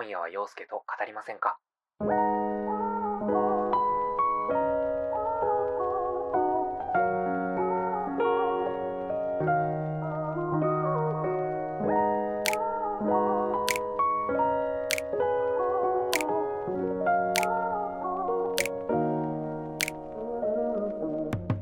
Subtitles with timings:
[0.00, 1.58] 今夜は陽介と語りませんか？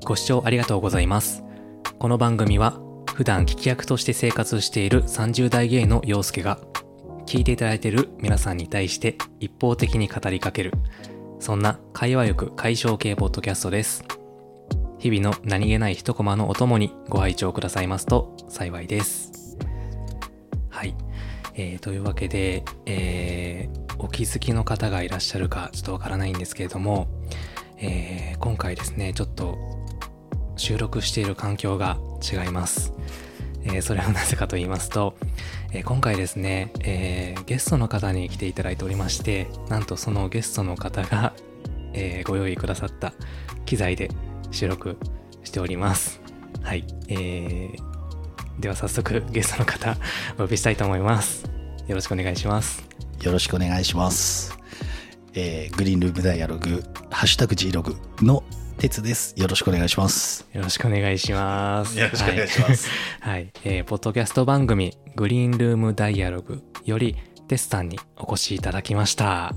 [0.04, 1.42] ご視聴ありがとうございます。
[1.98, 2.78] この番組は
[3.14, 6.60] 普段聞き役として生活している30代ゲイの陽介が
[7.28, 10.72] 聞いていただいている皆さんに対して一方的に語りかける
[11.40, 14.02] そんな会話欲解消系ポッドキャストです。
[14.98, 19.58] 日々の何気ない一コマのお供にご拝聴くださいますと幸いです。
[20.70, 20.94] はい。
[21.52, 27.08] えーというわけで、えーお気づきの方がいらっしゃるかちょっとわからないんですけれども、
[27.76, 29.58] えー今回ですね、ちょっと
[30.56, 32.94] 収録している環境が違います。
[33.64, 35.16] えーそれはなぜかと言いますと、
[35.72, 41.32] えー今回ですね、えーゲストの方に来ていただいておりまして、なんとそのゲストの方が、
[41.92, 43.12] えご用意くださった
[43.66, 44.10] 機材で
[44.50, 44.96] 収録
[45.44, 46.20] しております。
[46.62, 46.84] はい。
[47.08, 47.88] えー
[48.60, 49.96] では早速ゲストの方
[50.34, 51.44] お呼びしたいと思います。
[51.86, 52.84] よろしくお願いします。
[53.22, 54.58] よろしくお願いします。
[55.34, 58.42] えーグリーンルームダイアログ、ハッシュタグ G ログの
[58.78, 59.34] 鉄です。
[59.36, 60.48] よろしくお願いします。
[60.52, 61.98] よろしくお願いします。
[61.98, 62.88] よろしくお願いします。
[63.20, 63.32] はい。
[63.32, 63.52] はい。
[63.64, 67.16] えーポッドキャスト番組、グリーンルームダイアログより、
[67.48, 69.54] テスさんにお越しいただきました。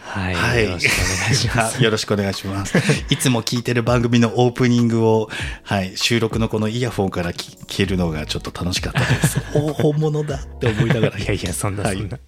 [0.00, 0.64] はい。
[0.64, 1.82] よろしくお願いします。
[1.84, 2.78] よろしくお願いします。
[3.10, 5.28] いつも聞いてる番組のオープニングを、
[5.62, 9.40] はい、収録のこのイヤホンから聞聞けるのがちょっと楽しかったです。
[9.54, 11.18] お本物だって思いながら。
[11.18, 12.18] いやいや、そんなはいそんな。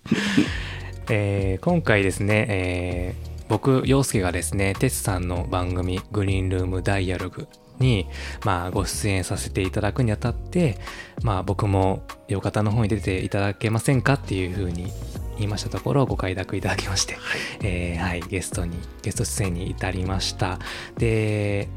[1.09, 8.07] えー今回ですね、えー僕、陽介がですね、テスさんの番組、グリーンルームダイアログに、
[8.45, 10.79] まあ、ご出演させていただくにあたって、
[11.23, 14.93] まあ、僕も、よかたの方に出ていただけませんかっていうふうに
[15.37, 17.19] 言いましたところ、ご快諾いただきまして、
[17.63, 20.59] えーはい、ゲストに、ゲスト出演に至りました。
[20.99, 21.69] で、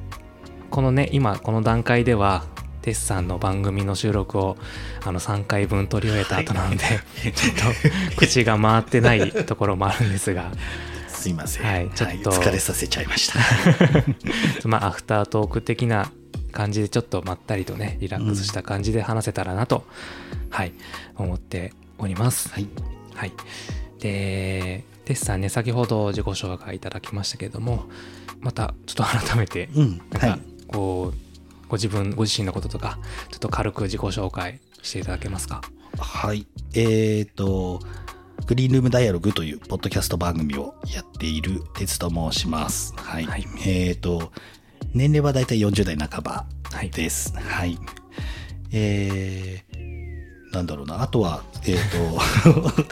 [0.71, 2.45] このね、今、この段階では、
[2.81, 4.57] テスさんの番組の収録を
[5.05, 6.77] あの3回分撮り終えた後なので、
[7.33, 7.55] ちょっ
[8.15, 10.51] と口が回ってないところもあるんですが、
[11.19, 11.65] すいません。
[11.65, 13.39] はいちょっと疲れさせちゃいました。
[14.67, 16.11] まあ、アフタートーク的な
[16.51, 19.85] 感じでちょっとまったりとね、リラックスした感じで話せたらなと、
[20.49, 20.73] はい、
[21.15, 22.49] 思っております。
[22.49, 22.67] はい。
[23.15, 23.33] はい。
[23.99, 27.89] で、テスさんね、先ほど自己紹介いただきましたけれども、
[28.39, 29.97] またちょっと改めて、うん。
[29.97, 30.41] なんか、はい。
[30.67, 32.97] こう、ご自分、ご自身のこととか、
[33.29, 35.61] ちょっと軽く自己紹介していただけますか？
[35.97, 36.47] はい。
[36.73, 37.81] えっ、と、
[38.45, 42.93] グリーンルームダイアログというポッドキャスト番組をやっている鉄と申します。
[42.97, 43.25] はい。
[43.25, 44.31] はいえっ、と、
[44.93, 46.89] 年齢はだいたい40代半ばはい。
[46.89, 47.33] です。
[47.35, 47.77] はい。
[48.71, 51.01] えー、なんだろうな。
[51.01, 52.83] あとは、えっ、と、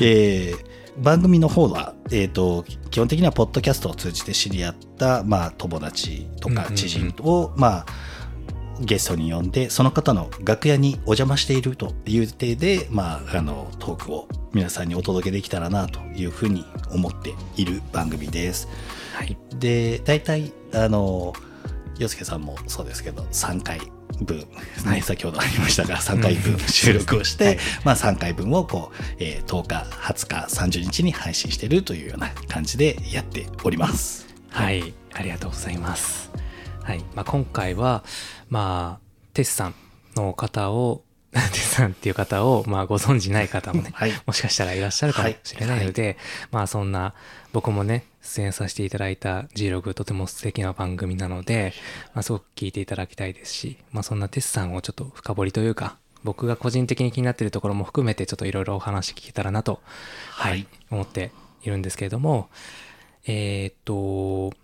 [0.00, 7.86] えー番組の方は、えっ、と、基本的にはポッドキャストを通じて知り合った、まあ、友達とうんうんうんか知人を、まあ、
[8.82, 18.68] ゲストに呼んで、その方の楽屋にお邪魔しているという体で、まあ、あの、トークを皆さんにお届けできたらなというふうに思っている番組です。
[19.14, 19.36] はい。
[19.58, 21.32] で、大体、あの、
[21.98, 23.80] 洋介さんもそうですけど、3回
[24.24, 24.46] 分、ね
[24.84, 34.26] はい先ほどありましたが、3回分うん収録をして、はいまあ3回分をこう、えー10日、20日、30日に配信しているというような感じでやっております。
[34.50, 36.30] はい、ありがとうございます。
[36.82, 38.02] はい、まあ、今回は、
[38.52, 39.74] まあ、テスさん
[40.14, 44.12] の方を、 テスさんっていう方を、まあ、ご存じない方もね、はい。
[44.26, 46.18] もしかしたらいらっしゃるかもしれないので、
[46.50, 47.14] まあ、そんな、
[47.54, 51.72] 僕もね、出演させていただいた G ログとても素敵な番組なので、
[52.12, 59.80] まあ、すごく聞いていただきたいですし、まあ、そんなテスさんをちょっと深掘りというか、僕が個人的に気になっているところも含めて、ちょっといろいろお話聞けたらなと、
[60.32, 61.30] はい、はい思って
[61.62, 62.50] いるんですけれども、
[63.24, 64.54] えーっと、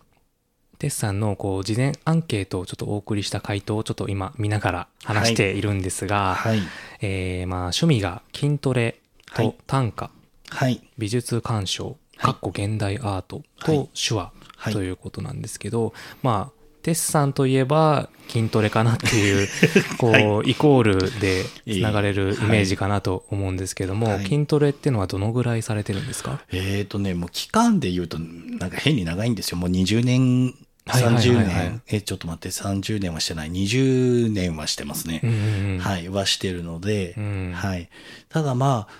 [0.78, 6.61] テスさんのこう事前アンケートをちょっとお送りした回答をちょっと今見ながら話しているんですが、はい。
[7.00, 9.00] えーまあ趣味が筋トレ
[9.34, 10.11] とはい短歌、
[10.50, 10.81] はい。
[10.97, 15.92] 美術鑑賞、はいかっこ現代アートとはい手話はいということなんですけど、
[16.25, 19.48] まあ、テスさんといえば筋トレかなっていう、
[19.98, 26.41] こう、イコールでつながれるイメージかなと思うんですけども、はい筋トレってのはどのぐらいされてるんですか？
[26.51, 29.59] えっ、とね、もう期間で言うと、なんか変に長いんですよ。
[29.59, 30.54] もう20年、
[30.89, 33.51] 30年、え、ちょっと待って、30年はしてない。
[33.51, 35.21] 20年はしてますね。
[35.23, 35.79] うんうんうん。
[35.79, 37.89] はい、はしてるので、うんはい。
[38.29, 38.95] ただまあ、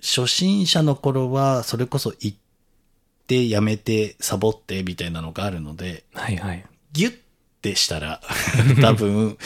[0.00, 2.36] 初心者の頃は、それこそ行っ
[3.26, 6.64] て、やめて、サボって、みたいなのがあるので、はいはい。
[6.92, 7.18] ギュッ
[7.62, 8.20] てしたら、
[8.80, 9.38] 多分、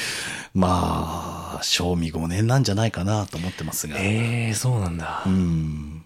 [0.55, 3.97] まあ、賞味5年なんじゃないかなと思ってますが。
[3.99, 5.29] ええそうなんだう。
[5.29, 6.05] ん。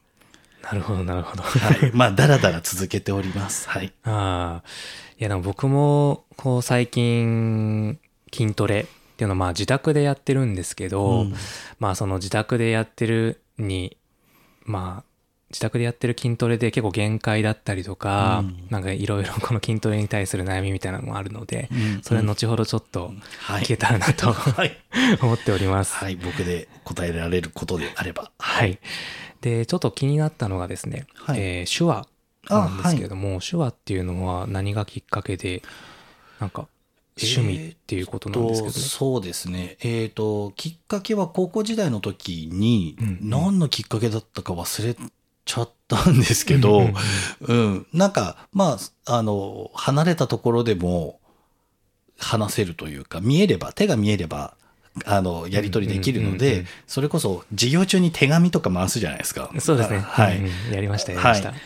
[0.63, 1.43] なるほど、なるほど。
[1.43, 1.91] はい。
[1.93, 3.69] まあ、だらだら続けております。
[3.69, 3.93] はい。
[4.05, 4.69] ああ。
[5.19, 7.99] いや、でも僕も、こう、最近、
[8.33, 11.35] 筋トレっていうのは、まあ、自宅でやってるんですけど、うん
[11.79, 13.97] まあ、その自宅でやってるに、
[14.65, 15.15] まあ、
[15.51, 24.77] 自宅でやってる筋トレで結構限界だったりとか、うんなんかいろいろこの筋トレに対する悩みみたいなのもあるので、うんそれは後ほどちょっとはい聞けたらなと はい。
[25.23, 25.95] 思っております。
[25.95, 26.17] はい。
[26.17, 28.33] 僕で答えられることであれば。
[28.37, 28.81] はい。
[29.43, 32.09] で、ちょっと気になったのがですね、はいえー手話
[32.49, 35.63] なんですけれども、手話っていうのは何がきっかけで、
[36.41, 36.69] なんか、
[37.21, 38.85] 趣味っていうことなんですけどとね。
[38.85, 39.77] そうですね。
[39.81, 44.97] えっ、と、きっかけは高校時代の時に、うんうん何のきっかけだったか忘れ
[45.45, 46.91] ちゃったんですけど、
[47.41, 51.21] うんなんか、まあ、あの、離れたところでも
[52.19, 54.57] 話せるというか、見えれば、手が見えれば、
[55.05, 59.51] あの、やり取りできるのでそれこそ授業中に手紙とか回すじゃないですか。
[59.59, 59.99] そうですね。
[59.99, 60.39] はい。
[60.39, 61.51] うんうんやりました、やりました。
[61.51, 61.59] はい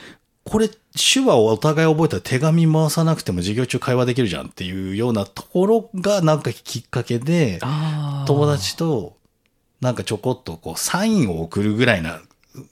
[0.48, 7.60] これ、手話をお互い覚えたら手紙回さなくても授業中会話できるじゃんっていうようなところがなんかきっかけで。
[8.26, 9.16] 友達と
[9.80, 12.20] なんかちょこっとこうサインを送るぐらいな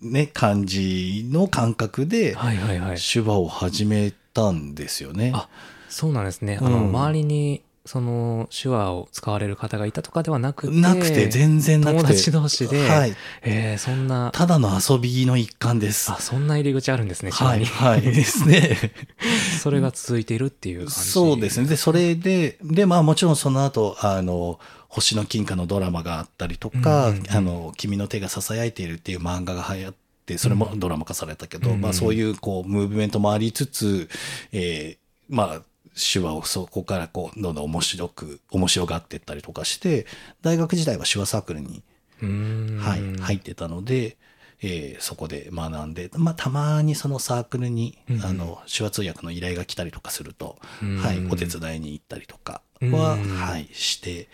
[0.00, 2.96] ね、感じの感覚ではいはいはい。
[2.98, 5.32] 手話を始めたんですよね。
[5.34, 5.48] あ
[5.88, 6.58] そうなんですね。
[6.60, 12.02] あの、うん周りに、その、手話を使われる方がいたとかではなくて、なくて、全然なくて。
[12.02, 13.14] 友達同士で、はい。
[13.42, 16.10] えー、そんな、ただの遊びの一環です。
[16.10, 17.64] あ、そんな入り口あるんですね、手はい。
[17.64, 18.02] はい。
[18.02, 18.92] ですね。
[19.62, 20.94] それが続いているっていう感じ。
[20.94, 21.68] そうですね。
[21.68, 24.58] で、それで、で、まあもちろんその後、あの、
[24.88, 29.94] 星の金貨のドラマがあったりとか、うんうんうんあの、君の手が囁いているっていう漫画が流行っ
[30.26, 34.08] て、それもドラマ化されたけど、うんうんまあそういうこう、ムーブメントもありつつ、
[34.52, 35.62] えーまあ、
[35.96, 40.06] 手話をそこからこう、どんどん面白く、面白がっていったりとかして、
[40.42, 41.82] 大学時代は手話サークルに。
[42.20, 44.16] はい、入ってたので、
[44.62, 54.28] えーそこで学んで、まあ、たまにそのサークルに、うんあの、手話通訳の依頼が来たりとかすると、うんはい、お手伝いに行ったりとかうんは、はい、して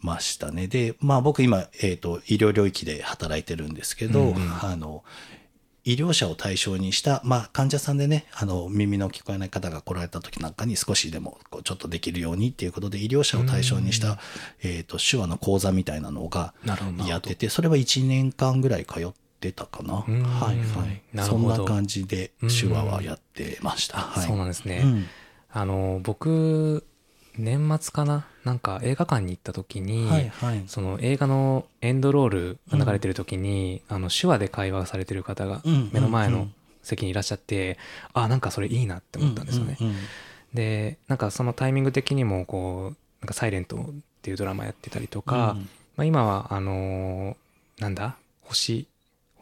[0.00, 0.66] ましたね。
[0.66, 5.04] で、まあ僕今、えっ、と、医療領域で働いてるんですけど、あの、
[5.86, 14.18] 医療者を対象にした、まあ患者さんでね、あの、耳の聞こえない方が来られた時なんかに少しでも、こう、ちょっとできるようにっていうことで、医療者を対象にした、
[14.64, 16.54] えっ、と、手話の講座みたいなのが
[17.06, 20.04] やってて、それは1年間ぐらい通ってたかな。
[20.06, 21.26] うんはいはい。
[21.26, 23.98] そんな感じで手話はやってました。
[23.98, 24.26] はい。
[24.26, 24.82] そうなんですね。
[24.84, 25.06] うん
[25.56, 26.84] あの、僕、
[27.38, 30.62] 年末かななんか映画館に行った時に、はいはい。
[30.68, 35.90] その映画のエンドロールが流れてる時に、あの手話で会話されてる方がうん。
[35.92, 37.78] 目の前のうんうん席にいらっしゃって、
[38.14, 39.76] あなんかそれいいなって思ったんですよね。
[39.80, 40.00] うんうんうん。
[40.54, 43.80] でなんかそのタイミング的にもこう「なんかサイレントっ
[44.22, 45.68] ていうドラマやってたりとか、うん。
[45.96, 48.14] まあ、今はあのーなんだ？
[48.42, 48.86] 星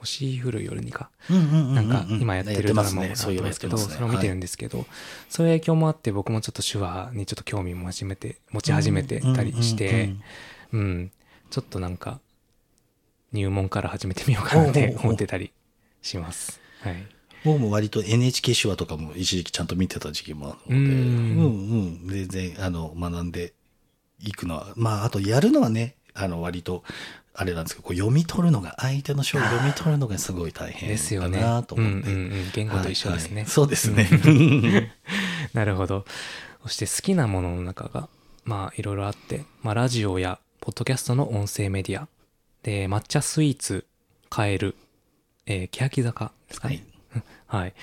[0.05, 1.11] 星降る夜にか。
[1.31, 4.87] なんか今やってるドラマもそういうのですけど、それを見てるんですけど、
[5.29, 10.15] そういう影響もあって僕もちょっと手話にちょっと興味も始めて、持ち始めてたりして、
[10.73, 11.13] うん、
[11.51, 12.21] ちょっとなんか
[13.33, 15.53] 入門から始めてみようかなって思ってたり
[16.03, 16.61] します。
[16.81, 17.07] はい。
[17.45, 23.53] 僕も割と NHK 手話とかも一時期ちゃんと見てた時期もあるので、ううんんうん、全然、あの、学んで
[24.21, 26.85] いくのは、まあ、あとやるのはね、あの、割と、
[27.37, 31.41] あれなんですけど、こう読み取るのが、相手の書を読み取るのがすごい大変だですよね。
[31.41, 32.09] なと思って。
[32.09, 32.51] うんうんうん。
[32.53, 33.29] 言語と一緒ですね。
[33.29, 34.93] はいはいそうですね。
[35.53, 36.07] なるほど。
[36.63, 38.09] そして好きなものの中が、
[38.45, 42.09] まあいろいろあって、まあラジオやポッドキャストの音声メディア、
[42.63, 43.85] で、抹茶スイーツ、
[44.31, 44.75] カエル、
[45.47, 46.85] えー、欅坂ですかね。
[47.47, 47.75] はい。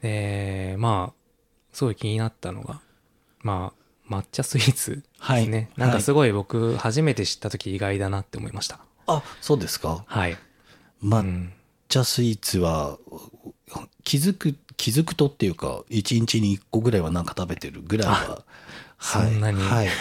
[0.00, 1.18] で、まあ、
[1.72, 2.80] すごい気になったのが、
[3.40, 5.02] まあ、抹茶スイーツですね。
[5.18, 8.80] はいなんかすごい僕、初めて知った時意外だなって思いました。
[9.06, 10.04] あ、そうですか？
[10.06, 10.36] はい。
[11.02, 11.52] 抹うん。
[11.88, 12.98] 茶スイーツは、
[14.04, 18.44] 気づく、気づくとっていうか、一日に一個ぐらいはなんか食べてるぐらいは。
[19.00, 19.92] そんなにはい、は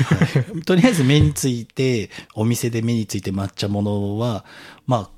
[0.58, 0.62] い。
[0.66, 4.44] とりあえず目について、お店で目について抹茶物は、
[4.86, 5.17] まあ、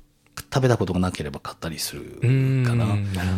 [0.52, 2.96] 食べたことがなければ買ったりするかな。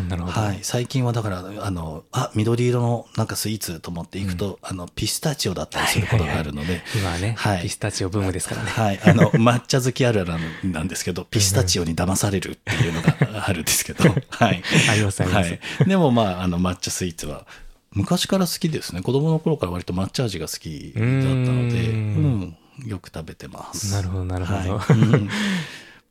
[0.08, 0.24] なる。
[0.24, 0.60] はい。
[0.62, 8.70] 最近はだから、あの、あ、緑色のなんかスイーツと思っていくと、あの、ピスタチオだったりすることがあるので、今はね、はいピスタチオブームですからね。
[8.70, 9.00] はい。
[9.04, 14.62] あの、抹茶好きあるあるなんですけど、ピスタチオに騙されるっていうのがあるんですけど、 はい。
[14.90, 15.60] ありますありますはい。
[15.86, 17.46] でもまあ、あの、抹茶スイーツは、
[17.92, 19.02] 昔から好きですね。
[19.02, 23.92] 子供の頃から割と抹茶味が好きだったので、ううんん、よく食べてます。
[23.92, 24.78] なるほど、なるほど。
[24.78, 25.28] はい うん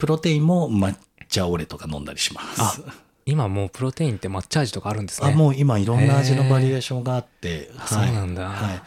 [0.01, 0.96] プロテインも抹
[1.29, 2.60] 茶オレとか飲んだりします。
[2.60, 2.74] あ
[3.27, 5.29] 今もうプロテインって抹茶味とかあるんですね。
[5.31, 8.81] あ、もう今いろんな味のバリエーションがあって、はいそうなんだはい。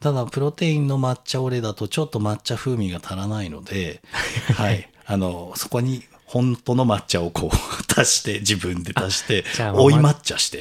[0.00, 4.00] ただ、プロテインの抹茶オレだとちょっと抹茶風味が足らないので、
[4.56, 4.88] はい。
[5.04, 9.44] あの、そこに本当の抹茶をこう足して、自分で足して
[9.74, 10.60] 追い抹茶して。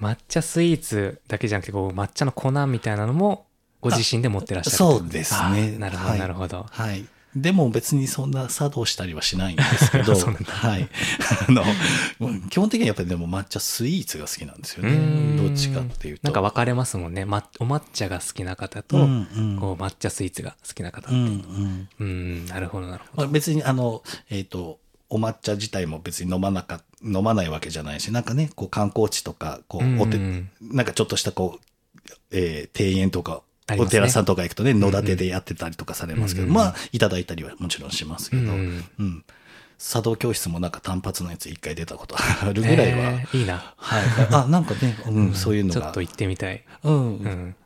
[0.00, 3.44] 抹茶スイーツだけじゃなくて、こう、抹茶の粉みたいなのも、
[3.82, 5.72] ご自身で持ってらっしゃるそうですあね。
[5.72, 6.64] なるほど、はいなるほど。
[6.70, 7.04] はい。
[7.36, 10.14] でも別にそんな作動したりはしないんですけど、
[10.46, 10.88] はい。
[11.48, 11.64] あの、
[12.48, 15.36] 基本的にはやっぱりでも抹茶スイーツが好きなんですよね。
[15.36, 16.24] どっちかっていうと。
[16.24, 17.24] なんか分かれますもんね。
[17.24, 21.16] ま、お抹茶が好きな方と、うんうんこう抹茶スイーツが好きな方って。
[21.16, 22.44] ううんんうん。
[22.44, 23.22] ん、なるほど、なるほど。
[23.24, 30.18] まあ、別にあの、えっ、と、お抹茶自体も別に飲まなか、飲まないわけじゃないし、なんかね、こう観光地とか、こうんうんう、おて、
[30.60, 31.64] なんかちょっとしたこう、
[32.30, 39.24] えー庭園とか、ねお寺さんとか行くとね、野立てでやってたりとかされますけど、うんうんまあ、いただいたりはもちろんしますけど、ううんん。
[39.78, 43.74] 茶道教室もなんか単発のやつ一回出たことあるぐらいは、えーいいな。
[43.76, 44.02] はい。
[44.30, 46.62] あ、なんかね、 うん、そういうのがちょっと、行ってみたい。
[46.84, 47.56] うん、うん。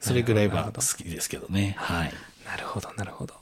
[0.00, 1.74] それぐらいは好きですけどね。
[1.78, 2.14] はい。
[2.46, 3.34] なるほど、なるほど。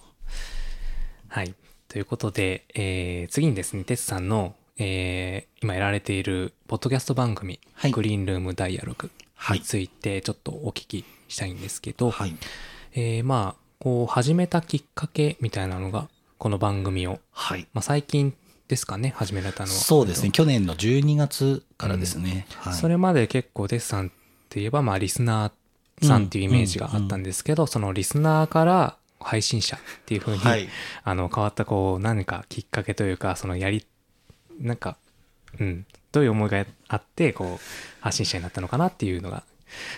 [1.29, 1.55] はい。
[1.89, 12.37] ということで、えー次にですね、テツさんの、えー今やられているポッドキャスト番組、はいグリーンルームダイアログはいについてちょっとお聞きしたいんですけど、はい。
[12.95, 17.67] えーまあ、こう、始めたきっかけみたいなのが、この番組を、はい。
[17.73, 18.35] まあ、最近
[18.69, 19.77] ですかね、始められたのは。
[19.77, 20.31] そうですね。
[20.31, 22.47] 去年の12月からですね。
[22.57, 22.75] はい。
[22.75, 24.11] それまで結構テツさんっ
[24.49, 30.69] て言えば、まあ、リスナーさんっていうイメージがあったんですけど、そのリスナーから配信者っていう風に、はい
[31.05, 33.87] あの、変わったこう、何かきっかけというか、そのやり、
[34.59, 34.97] なんか、
[35.61, 37.65] うん、どういう思いがあって、こう、
[38.01, 39.43] 発信者になったのかなっていうのが、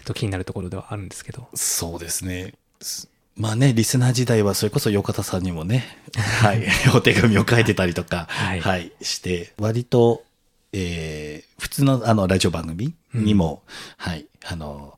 [0.04, 1.46] と気になるところではあるんですけど。
[1.54, 2.54] そうですね。
[2.80, 5.96] すまあね、リスナー時代はそれこそ横田さんにもね、
[6.42, 10.24] はい、 お手紙を書いてたりとか、はいはい、して、割と、
[10.72, 13.62] えー普通のあのラジオ番組にも、
[13.96, 14.97] はい、あの、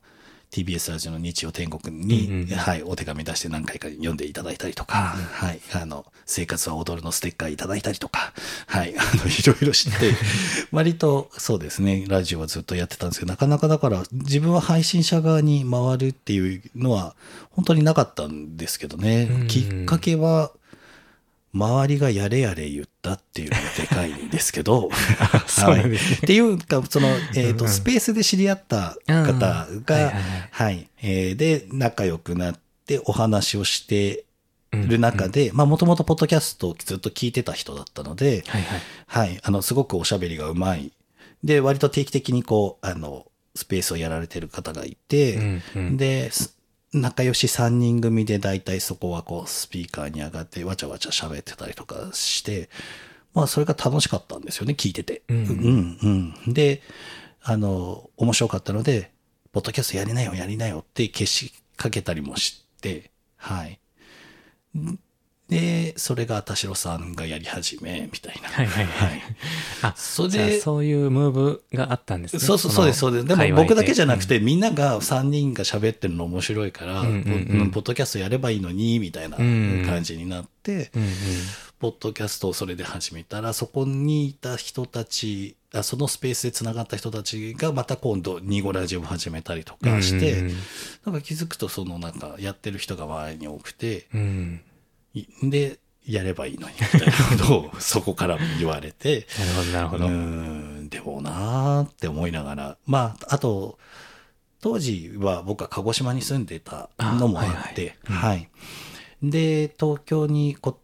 [0.51, 8.33] TBS ラジオの日曜天国に、うんうんはい、お手紙出して何回か読んでいただいたりとか、はい、あの、生活は踊るのステッカーいただいたりとか、
[8.67, 10.13] はい、あの、 いろいろして、
[10.73, 17.15] 割とそうですね、ラジオはずっとやってたんですけど、なかなかだから自分は配信者側に回るっていうのは
[17.51, 19.47] 本当になかったんですけどね、うん。
[19.47, 20.51] きっかけは、
[21.53, 24.89] 周りがやれやれ言ったっていうのがでかいんですけど、
[25.59, 25.95] はい。
[25.95, 27.69] っていうか、その、えっ、と、うん。
[27.69, 30.13] うんスペースで知り合った方が
[30.51, 34.25] はいえーで、仲良くなってお話をして
[34.71, 34.87] うん。
[34.87, 38.81] る中で、まあ、もともとポッドキャストをずっと聞いてた人だったので、はいはい。
[39.05, 40.93] はい、あの、すごくおしゃべりがうまい。
[41.43, 45.97] で、割と定期的にこう、あの、スペースをやられてる方がいて、うんうん。
[45.97, 46.55] で、す
[46.93, 52.69] 仲良し3人組で大体そこはこう、スピーカーに上がってわちゃわちゃ喋ってたりとかして、
[53.33, 55.21] まあ、それが楽しかったんですよね、聞いてて。
[55.29, 55.41] うんう
[56.09, 56.53] ん、うん。
[56.53, 56.81] で、
[57.41, 59.11] あの、面白かったので、
[59.53, 63.79] ポッドキャストやりなよ、やりなよって消しかけたりもして、はい。
[65.51, 68.49] で、それが田代さんがやり始め、みたいな。
[68.49, 69.21] はいはいはい。
[69.83, 72.39] あ、それで、そういうムーブがあったんですね。
[72.39, 73.25] そうそうそうです、そうです。
[73.25, 74.31] でも僕だけじゃなくて。
[74.31, 81.09] て、みんなが3人が喋ってるの面白いから、うんうんうんポッドキャストやればいいのに、みたいなうん感じになって、うんうん
[81.79, 90.43] ポッドキャストをそれで始めたら、そこにいた人たち、あそのスペースで繋がった人たちがまた今度、ニゴラジオを始めたりとかして、
[91.05, 94.61] なんか気づくと、そのなんかやってる人が周りに多くて、うん。
[95.13, 100.05] いで、やればいいのに、みたいなことを そこからも言われて、なるほど、なるほど。
[100.05, 103.77] うーん、でもなーって思いながら、まあ、あと、
[104.61, 108.49] 当時は僕は鹿児島に住んでたのもあって、あはいはい、
[109.23, 110.79] で、東京にこ、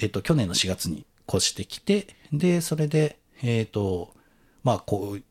[0.00, 4.14] えっと、去年の4月に越してきて、で、それで、えっと、
[4.64, 5.22] まあ、こう、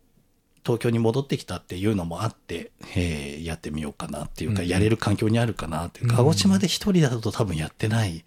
[0.63, 8.23] 東京に戻ってきたっていうのもあって、えーやってみようかなっていうか、うんやれる環境にあるかなっていう、うん鹿児島で一人だと多分やってないで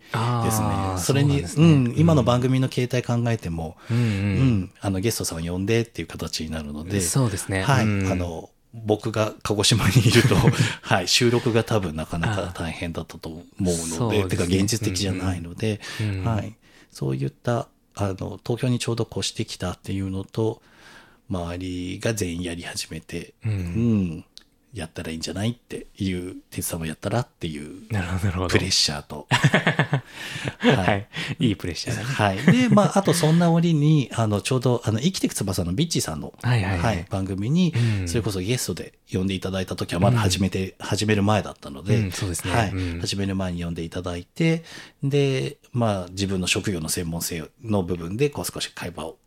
[0.50, 0.68] すね。
[0.98, 1.48] それに、うね。
[1.56, 4.06] うん、今の番組の形態考えても、うんううん
[4.62, 7.62] ん、あのゲストさんを呼んでっていう形になるので、そうですね。
[7.62, 8.12] はい、うん。
[8.12, 10.34] あの、僕が鹿児島にいると、
[10.82, 14.28] はい、収録が多分なかなか大変だったと思うので、ですね。
[14.28, 16.24] てか現実的じゃないので、うん。
[16.24, 16.54] はい、
[16.90, 20.60] そういった、あの、東京にちょうど越してきたっていうのと、
[21.30, 23.50] 周りが全員やり始めて、うん。
[23.50, 24.24] うん
[24.74, 28.48] やったらいいんじゃないっていう、哲さんもやったらっていう、なるほど。
[28.48, 29.28] プレッシャーと、
[30.58, 31.06] はい。
[31.38, 31.52] い。
[31.52, 32.06] いプレッシャーだね。
[32.06, 32.38] はい。
[32.38, 37.06] で、まあ、あとそんな折に、あの、ちょうど、あの、生きてく翼のビッチーさんの、はいはいはい。
[37.08, 38.08] 番組にう、ん。
[38.08, 42.52] それこそゲストで呼んでいただいた時はまだ始めて、始める前だったので、うんそうですね。
[42.52, 43.00] はい、うん。
[43.00, 44.64] 始める前に呼んでいただいて、
[45.04, 49.18] で、まあ、自分の職業の専門性の部分で、こう少し会話を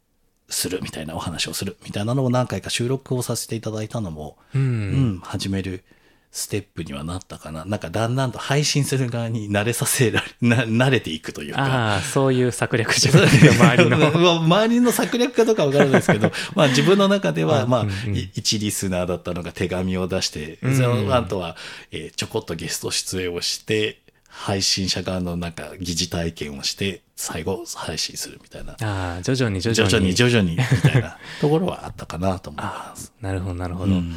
[0.49, 4.59] するみたいなお話をするみたいなのを何回か収録をさせていただいたのも、う。
[4.59, 5.83] うんん、始める
[6.31, 7.65] ステップにはなったかな。
[7.65, 11.61] なんかだんだんと配信する側に慣れさせられ、 な慣れていくというか。
[11.61, 13.97] ああ、そういう策略じゃないけど、周りの。
[14.19, 21.55] まあ周りの策略かどうかわからないですけど、 まあ自分の中では、まあ、うんうんい一リスナーだったのが手紙を出して、うんそのあとは、
[21.91, 28.73] えーちょこっとゲスト出演をして、配信者側のなんか疑似体験をして、最後配信するみたいな。
[28.73, 30.05] ああ、徐々に徐徐々に。
[30.05, 33.11] 々に徐々にみたいな ところはあったかなと思います。
[33.19, 33.95] なるほど、なるほど。
[33.95, 34.15] うん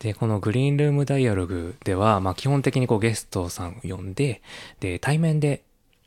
[0.00, 4.42] で、このグリーンルームダイアログでは、まあ基本的にこうゲストさんを呼んで、
[4.80, 5.62] で、対面で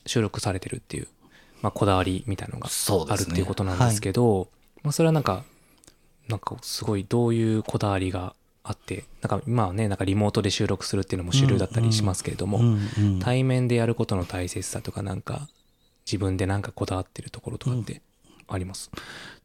[0.06, 1.08] 収録されてるっていう、
[1.64, 4.50] まあこだわりみたいなのがあるっていうことなんですけど、
[4.84, 5.44] まあそれはなんか、
[6.28, 12.78] なんかすごいどういうこだわりがあって、なんか今はね、なんかリモートで収録するっていうのも主流だったりしますけれども、
[13.20, 15.48] 対面でやることの大切さとかなんか、
[16.08, 18.02] 自分でなんかこだわってるところとかって
[18.48, 18.90] あります、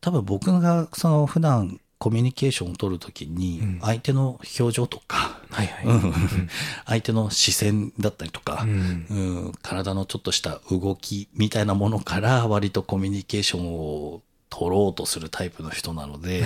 [0.01, 3.79] 多分僕がその普段コミュニケーションを取るときにうん。
[3.81, 5.39] 相手の表情とか、
[6.85, 9.07] 相手の視線だったりとかう、ん。
[9.09, 9.53] うん。
[9.63, 16.45] 体のちょっとした動きみたいなものから割とコミュニケーションを取ろうとするタイプの人なので。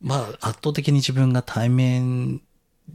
[0.00, 2.40] まあ圧倒的に自分が対面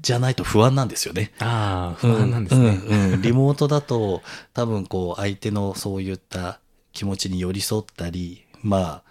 [0.01, 1.31] じゃないと不安なんですよね。
[1.39, 2.69] ああ、不安なんですね。
[2.69, 4.21] うんうんうん リモートだと
[4.53, 6.59] 多分こう相手のそういった
[6.93, 9.03] 気持ちに寄り添ったり、まあ、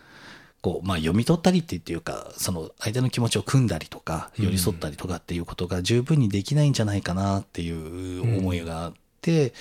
[0.65, 9.53] こう、まあ読み取ったりっていうか、その相手の気持ちを組んだりとか、うん寄り添ったりとかっていうことが十分にできないんじゃないかなっていう思いがあって、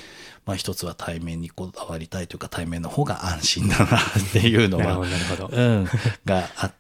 [0.46, 4.01] まあ一つは対面にこだわりたいというか対面の方が安心だなっ
[4.32, 5.50] ていうのは なるほど、なるほど。
[5.51, 5.88] うん、
[6.25, 6.72] があ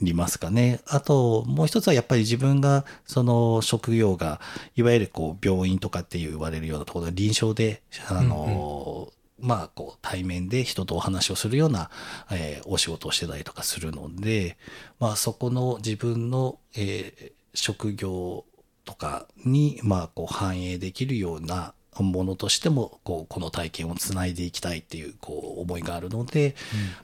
[0.00, 0.80] りますかね。
[0.86, 4.40] あと、もう一つはやっぱり自分が、その職業が、
[4.76, 11.90] いわゆるこう、病院とかって言われるようなところで、臨床で、あの、まあ、こう、対面で人とお話をするような、
[12.30, 14.56] えーお仕事をしてたりとかするので、
[15.00, 18.44] まあ、そこの自分の、えー職業
[18.84, 26.54] とかに、まあ、こう、反映できるような、ものとしても、こう、この体験をつないでいきたいっていう、こう、思いがあるので、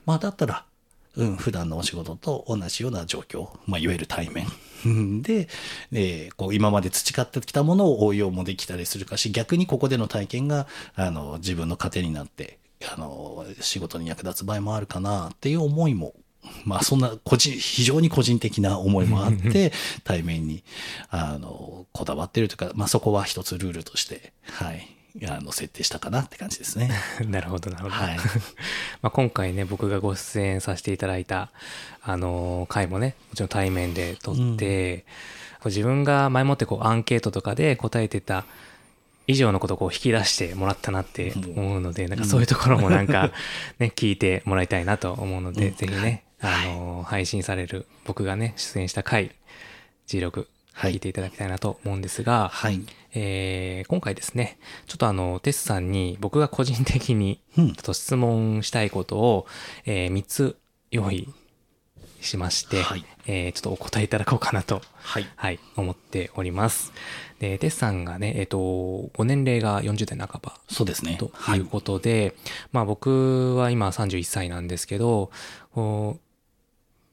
[0.05, 0.65] まあ、だったら、
[1.17, 4.47] うん、普段のお仕事と同じような状況、まあ、いわゆる対面。
[4.85, 5.47] う んで、
[5.91, 12.59] えーこう今まで培ってきたものを応用もできたりするかし、逆にここでの体験が、あの、自分の糧になって、
[12.93, 16.13] あの、仕事に役立つ場合もあるかなっていう思いも、
[16.65, 19.71] まあそんな個人、非常に個人的な思いもあって、
[20.03, 20.63] 対面に、
[21.09, 24.87] あの、こだわってるというか、まあそこは一つルールとして、はい、
[25.23, 26.91] あの、設定したかなって感じですね。
[27.27, 27.95] なるほど、なるほど。
[27.95, 28.17] はい。
[29.01, 31.51] まあ今回ね、僕がご出演させていただいた、
[32.03, 34.99] あのー回もね、もちろん対面で撮って、
[35.59, 38.45] こう自分が前もってこうアンケートとかで答えてた
[39.27, 43.31] 以上のことをこう引き出してもらったなって思うので、なんかそういうところもなんか
[43.79, 45.75] ね、聞いてもらいたいなと思うので、うん。
[45.75, 49.31] ぜひね、あのー配信される僕がね、出演した回、
[50.07, 52.81] G6、はい聞いていただきたいなと思うんですが、はい。
[53.13, 54.57] えー今回ですね、
[54.87, 59.47] ちょっとあの、テスさんに僕が個人的にうんちょっと質問したいことを、
[59.85, 60.57] え3つ
[60.91, 61.33] 用意
[62.19, 65.27] しまして、はいえーちょっとお答えいただこうかなと、はい。
[65.35, 66.91] はい、思っております。
[67.39, 68.57] で、テスさんがね、えっ、と、
[69.13, 71.15] ご年齢が40代半ばそうですね。
[71.17, 72.35] とはいいうことで、
[72.71, 75.31] まあ僕は今31歳なんですけど、
[75.73, 76.19] こ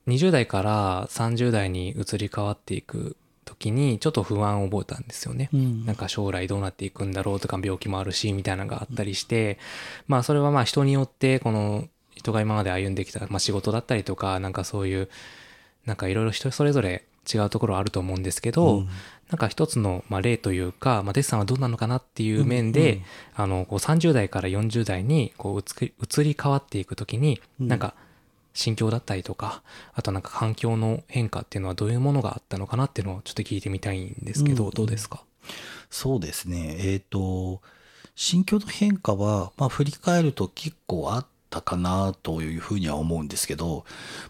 [0.07, 5.49] う20代から30代に移り変わっていく時にちょっと不安を覚えたんですよね。
[5.53, 5.85] うん。
[5.85, 9.59] なんか将来どうなっていくんだろうとか病気もあるしみたいなのがあったりして、
[10.07, 15.09] まあそれはまあ人によってこの人が今まで歩んできた、まあ、仕事だったりとかなんかそういう
[15.87, 18.89] なんかいろいろ人それぞれ違うところあると思うんですけど、うん。
[19.31, 23.03] なんか一つのまあ例というか、まあ、デッサンはどうなのかなっていう面で、うん。
[23.37, 27.69] あのこう30代から40代にこう移り移り変わっていく時に、うん。
[27.69, 27.95] なんか
[28.55, 29.63] 心境だったりとか
[29.95, 35.23] あとなんか環境の変化っていうのはどういうものがあったのかなっていうのをちょっと聞いてみたいんですけど、うんどうですか？
[35.91, 36.77] そうですね。
[36.79, 37.61] えっ、と、
[38.15, 43.85] 心境の変化は、まあ振り返ると結構あったかなというふうには思うんですけど、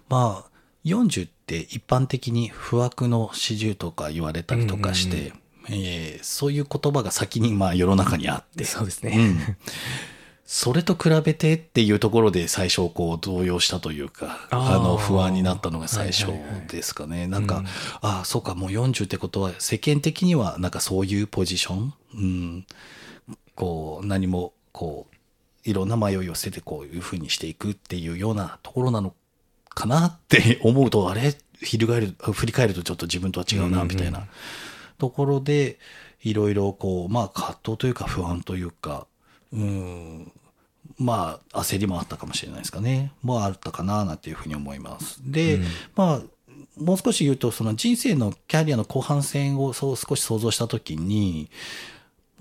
[0.09, 0.51] まあ
[0.85, 5.33] 40って一般的に不惑の四十とか言われたりとかして、
[5.69, 9.15] えーそういう言葉が先にまあ世の中にあって、そうですね。
[9.17, 9.57] うん。
[10.45, 16.67] それと比べてっていうところで最初こう動揺したというか、あの不安になったのが最初はいはいはい。
[16.67, 17.27] ですかね。
[17.27, 17.67] なんか、うん。
[17.67, 22.67] ああ、そうか、もう40ってことは世間的にはなんかそういうポジション、うん、
[23.55, 25.15] こう何もこう、
[25.69, 29.15] いろんな迷いを捨ててこういうふうにしていくっていうようなところなの
[29.69, 31.35] かなって思うと、あれ？
[31.63, 34.27] 翻る、振り返るとちょっと自分とは違うな、みたいな。
[34.99, 35.79] ところで、
[36.25, 39.07] いろいろこう、まあ葛藤というか不安というか、
[39.53, 40.33] うん、
[40.99, 43.13] まあ焦りもあったかもしれないですかね。
[43.23, 45.21] もあったかな、なんていうふうに思います。
[45.23, 46.23] で、うんまあ、
[46.79, 51.51] もう少し言うと、その人生のキャリアの後半戦をそう少し想像したときに、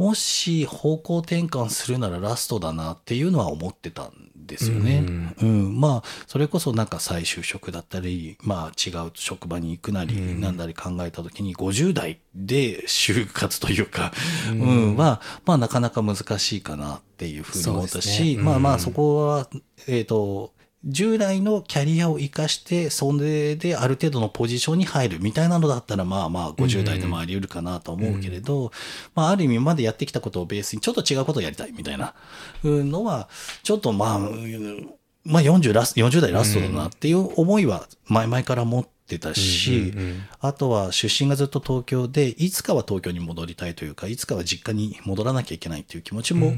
[0.01, 5.05] もし方向転換するならラストだなっていうのは思ってたんですよね。
[5.39, 14.11] うん、まあ、それこそなんか再就職だったり、まあ違う職場に行くなり、なんだり考えたときに、50代で就活というか、
[14.49, 18.41] うん、は、まあなかなか難しいかなっていうふうに思ったし、ね。
[18.41, 18.79] まあまあうん。
[18.79, 19.47] そこは、
[19.87, 20.51] えっ、と、
[20.83, 28.71] 従来のキャリアを生かして、それである程度のポジションに入るみたいなのだったら、まあまあ50代でもあり得るかなと思うけれど、
[29.13, 32.15] まあある意味今までやってきたことをベースにちょっと違うことをやりたいみたいな
[32.63, 33.29] のは、
[33.63, 34.89] ちょっとまあ、うん
[35.23, 39.93] まあ40ラス、40代ラストだなっていう思いは前々から持ってたし、
[40.39, 46.53] あとは出身がずっと東京で、いつかは東京に戻りたいというか、いつかは実家に戻らなきゃいけないっていう気持ちも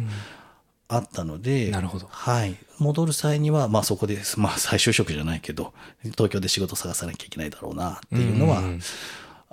[0.96, 2.08] あったので、なるほど。
[2.10, 2.56] はい。
[2.80, 8.66] 戻る際には、まあそこで、まあ再就職じゃないけど、東京で仕事探さなきゃいけないだろうなっていうのはうん。
[8.66, 8.82] うん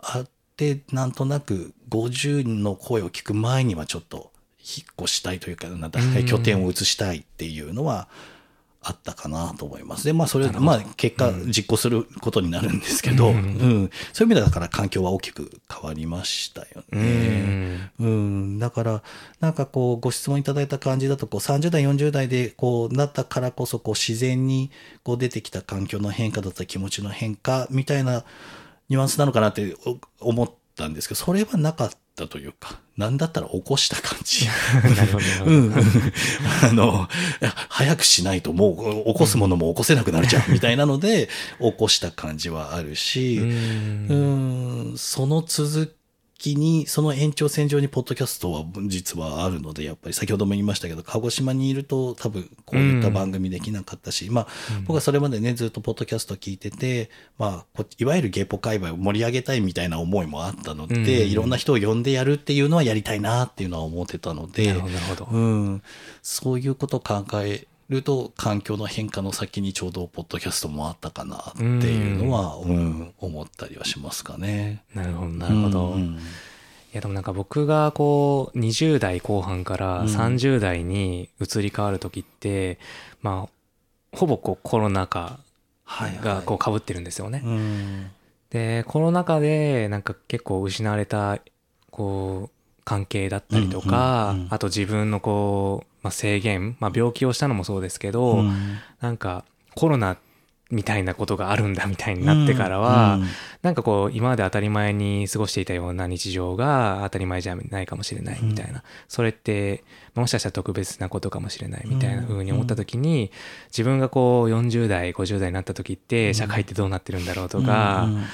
[0.02, 6.26] あって、なんとなく50の声を聞く前にはちょっと引っ越したいというか、なんだうん。
[6.26, 8.08] 拠点を移したいっていうのは、
[8.82, 10.04] あったかなと思います。
[10.04, 17.90] で、まあ、それ、まあ、結果、実行することになるんですけど、うん、そういう意味ではだから環境は大きく変わりましたよね。
[18.00, 19.02] うん、だから、
[19.38, 24.70] なんかこう、ご質問いただいた感じだと、こう、30代、40代で、こう、なったからこそ、こう、自然に、
[25.02, 28.24] こう、出てきた環境の変化だったり、気持ちの変化、みたいな、
[28.88, 29.98] ニュアンスなのかなってお
[30.30, 34.46] 思ったんですけど、それはなかったというか、なんだったら起こした感じ。
[34.96, 35.50] なるほどなるほど。
[35.50, 35.74] うん。
[36.62, 37.08] あの、
[37.68, 41.28] 早くしないともう起こすものも起こせなくなるじゃん、 みたいなので、
[41.60, 45.94] 起こした感じはあるし、ううんん、その続
[46.40, 54.46] きに、その延長線上にポッドキャストは実はあるので、やっぱり先ほども言いましたけど、鹿児島にいると多分こういった番組できなかったし、まあ、
[54.86, 61.30] 僕はそれまでね、ずっとポッドキャスト聞いてて、まあ、こいわゆるゲポ界隈を盛り上げたいみたいな思いもあったので、うん。
[61.30, 65.28] いろんな人を呼んでやるっていうのはやりたいなっていうのは思ってたので、なるほど、なるほど。
[65.30, 65.82] うん、
[66.22, 74.84] そういうことを考えると、環境の変化の先にちょうどポッドキャストもあったかなっていうのは、うん、思ったりはしますかね。
[74.94, 75.88] なるほど、なるほど。
[75.90, 76.18] うん
[76.92, 82.80] いやでもなんか僕がこう20代後半からうん30代に移り変わる時って、
[83.22, 85.38] まあほぼこうコロナ禍
[85.84, 87.42] はいはいがこう被ってるんですよね。
[87.44, 88.10] うん
[88.50, 91.38] でコロナ禍でなんか結構失われた
[91.92, 98.78] こう関係だったりとか、うんうんうんあと自分のこう、まあ、制限、まあ、病気をしたのもそうですけど、うん。
[99.00, 100.16] なんかコロナ
[100.70, 103.26] みたいなことがあるんだみたいになってからは、うん。
[103.62, 109.82] なんかこう今まで当たり前に過ごしていたような日常が当たり前じゃないかもしれないみたいな、それって
[110.14, 113.32] もしかしたら特別なことかもしれないみたいな風に思った時に、
[113.68, 118.14] 自分がこう40代50代になった時って社会ってどうなってるんだろうとか、うん。
[118.14, 118.24] うん。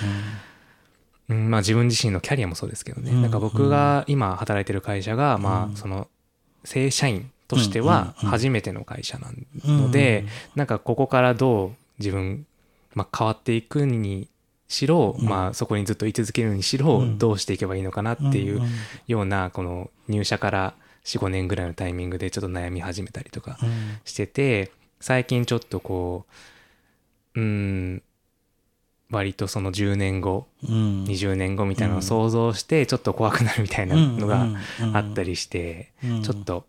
[1.28, 1.50] うん。
[1.50, 3.22] まあ、自分自身のキャリアもそうですけどね、うん。
[3.22, 6.08] なんか僕が今働いてる会社が、まあその
[6.64, 9.28] 正社員としては初めての会社な
[9.64, 12.46] ので、なんかここからどう自分、
[12.94, 14.28] まあ、変わっていくに
[14.68, 15.28] しろ、うん。
[15.28, 17.18] まあ、そこにずっと居続けるにしろ、うん。
[17.18, 18.60] どうしていけばいいのかなっていう
[19.06, 23.98] ようなこの入社から45年ぐらいのタイミングでちょっと悩み始めたりとかうん。
[24.04, 26.26] してて最近ちょっとこ
[27.34, 28.02] ううん
[29.10, 31.04] 割とその10年後うん。
[31.04, 34.48] 20年後みたいなのを想像してちょっと怖くなるみたいなのが
[34.94, 36.22] あったりしてうん。
[36.22, 36.66] ちょっと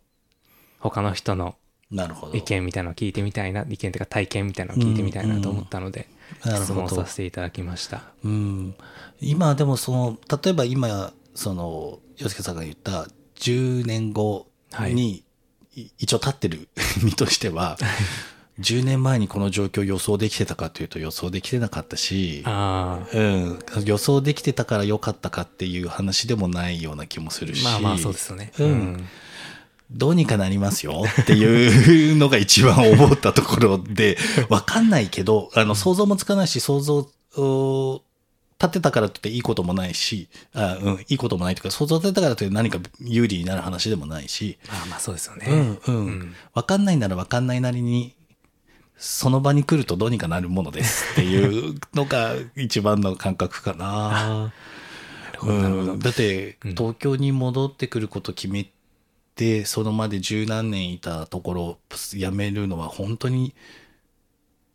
[0.80, 1.56] 他の人の
[2.34, 6.08] 意見みたいなのを聞いてみたいな意見というか体験みたいなのを聞いてみたいなと思ったので
[6.44, 8.04] 質問させていただきました。
[8.24, 8.76] うん、
[9.22, 14.48] 今でもその例えば今その洋介さんが言った10年後
[14.80, 15.24] に、い。
[16.00, 16.70] 一応立ってる
[17.04, 17.78] 身としては
[18.60, 27.66] 10年前にこの状況を予想できてたかというと予想できてなかったし、あうん、予想できてたから良かったかっていう話でもないような気もするし。
[27.68, 28.52] あまあまあそうですよね。
[28.58, 29.08] うん
[29.90, 34.18] どうにかなりますよっていうのが一番思ったところで、
[34.50, 38.04] わかんないけど、あの、想像もつかないし、想像を
[38.60, 45.46] 立てたからといっていいこともないし、あうん、いいこともないというか、想像立てたからといって何か有利になる話でもないし、まあまあそうですよね。
[45.48, 46.36] うん、うん、うん。
[46.54, 48.16] わかんないならわかんないなりに、
[48.98, 54.52] その場に来るとどうにかなるものですっていうのが一番の感覚かな。
[55.44, 56.72] うん、だってうん。
[56.76, 58.68] 東京に戻ってくること決め
[59.38, 63.54] て、そのまで十何年いたところを辞めるのは本当に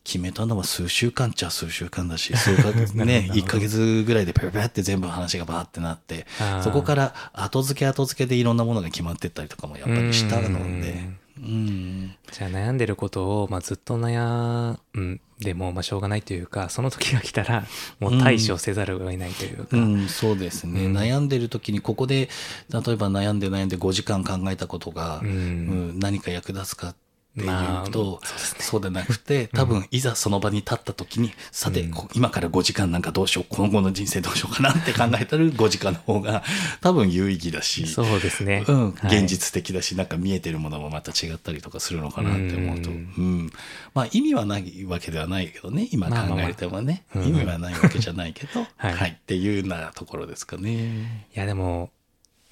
[0.05, 3.41] 決めたのは数週間っちゃ数週間だし、 数ヶ月ね、ほど。
[3.41, 6.27] 1ヶ月ぐらいでペペペって全部話がバーってなって
[6.63, 11.09] そこから後付け後付けでいろんなものが決まってったりとかもやっぱりしたので、
[11.43, 12.15] うん。
[12.31, 17.67] じゃあ悩んでることを、まあ、ずっと悩んでも、まあ、しょうがないというか、その時が来たら、
[17.99, 19.77] もう対処せざるを得ないというか。
[19.77, 22.29] うん、そうですね、うん悩んでる時にここで
[22.71, 26.97] 例えば悩んで悩んで5時間考えたことが、うんうん何か役立つかっ
[27.35, 28.27] ていうと、まあ
[28.59, 31.91] そうでなくて多分いざその場に立った時に、さて、うん。
[31.91, 36.43] こ今から5時間なんかどうしよう今後の人生どうしようかなって考えたら5時間の方が
[36.81, 38.65] 多分有意義だしそうですね。
[38.69, 39.19] うん、はい。
[39.19, 43.39] 現実的だし、なんか見えてるものもまた違ったりとかするのかなって思うと、ううん。
[43.47, 43.53] ん
[43.95, 46.49] まあ意味はないわけではないけどね、今考まあまあまあ。
[46.49, 51.27] えてもね、うん意味はないわけじゃないけど、は はいい、っていうようなところですかね。
[51.35, 51.91] いや、でも、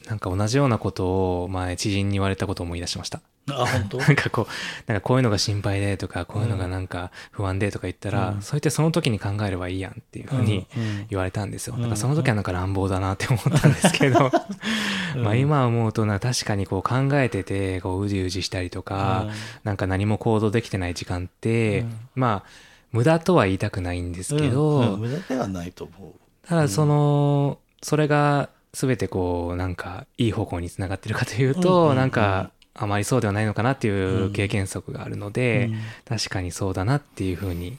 [0.07, 3.21] なんか同じようなことを前知人に言われたことを思い出しました。
[3.49, 3.99] あ、本当？
[4.03, 4.47] なんかこう、
[4.87, 8.43] なんかこういうのが心配でとか、こういうのがなんか不安でとか言ったら、うん。
[8.43, 11.07] そうやってその時に考えればいいやんっていうふうにうんうん。
[11.11, 11.75] 言われたんですよ。
[11.75, 11.83] うん。
[11.83, 14.31] だからその時はなんか乱暴だなって思ったんですけど、
[15.17, 15.23] うん。
[15.23, 19.29] まあ今思うとな確かにこう考えてて、こううじうじしたりとか、
[19.65, 21.99] なんか何も行動できてない時間って、うん。
[22.15, 24.95] まあ無駄とは言いたくないんですけど、うん。
[24.95, 26.13] うん無駄ではないと思う。
[26.47, 31.85] ただその、それが全てこうなんかいい方向につながってるかというと、うん。
[31.85, 31.91] うん。
[31.91, 31.97] うん。
[31.97, 32.51] なんか
[32.81, 35.71] あまりそうではないのかなっていう経験則があるので、
[36.09, 37.77] 確かにそうだなっていうふうに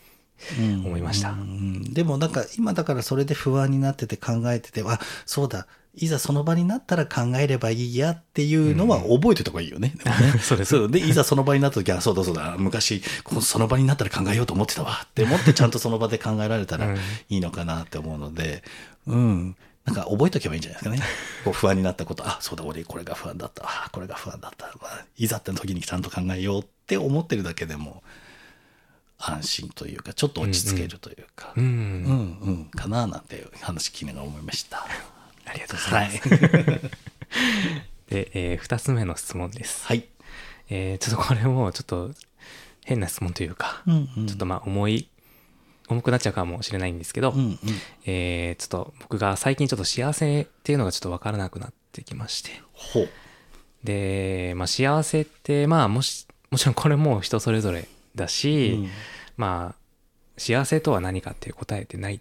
[0.59, 0.85] うん。
[0.85, 1.31] 思いました。
[1.31, 1.93] うん。
[1.93, 9.93] でもなんか今だからそれで不安になってて考えてて、あ、そうだ、いざその場になったら考えればいいやっていうのは覚えてた方がいいよね。
[10.03, 10.39] でもね。
[10.39, 10.69] そうです。
[10.69, 10.91] そう。
[10.91, 13.01] で、いざその場になった時は、そうだそうだ、昔、
[13.41, 16.97] その場になったら考えようと思ってたわって思ってちゃんとその場で考えられたらうん。
[17.29, 18.63] いいのかなって思うので、
[19.07, 19.55] うん。
[19.85, 21.11] なんか覚えとけばいいんじゃないですかね。
[21.43, 23.63] こう不安になったこと、あ、そうだ、俺これが不安だった。
[23.65, 24.67] あ、これが不安だった。
[24.81, 28.03] まあ、いざって時にちゃんと考えようって思ってるだけでも、
[29.17, 34.85] 安心というか、ちょっと落ち着けるというか、うん、うんうん、かななんて話聞きながら思いました。
[35.45, 36.29] ありがとうございます。
[36.29, 36.81] はい。
[38.09, 39.85] で、えー二つ目の質問です。
[39.85, 40.05] はい。
[40.69, 42.11] えーちょっとこれもちょっと
[42.83, 45.07] 変な質問というか、うんうんちょっとまあ重い、
[45.93, 47.59] 重くなっちゃうかもしれないんですけど、うんうん。
[48.05, 52.51] えーちょっと僕が最近ちょっと幸せっていうのがちょっとわからなくなってきまして。
[53.83, 58.89] で、まあ幸せって、まあもし、もちろんこれも人それぞれだし、うん
[59.37, 59.81] まあ
[60.37, 62.19] 幸せとは何かっていう答えってない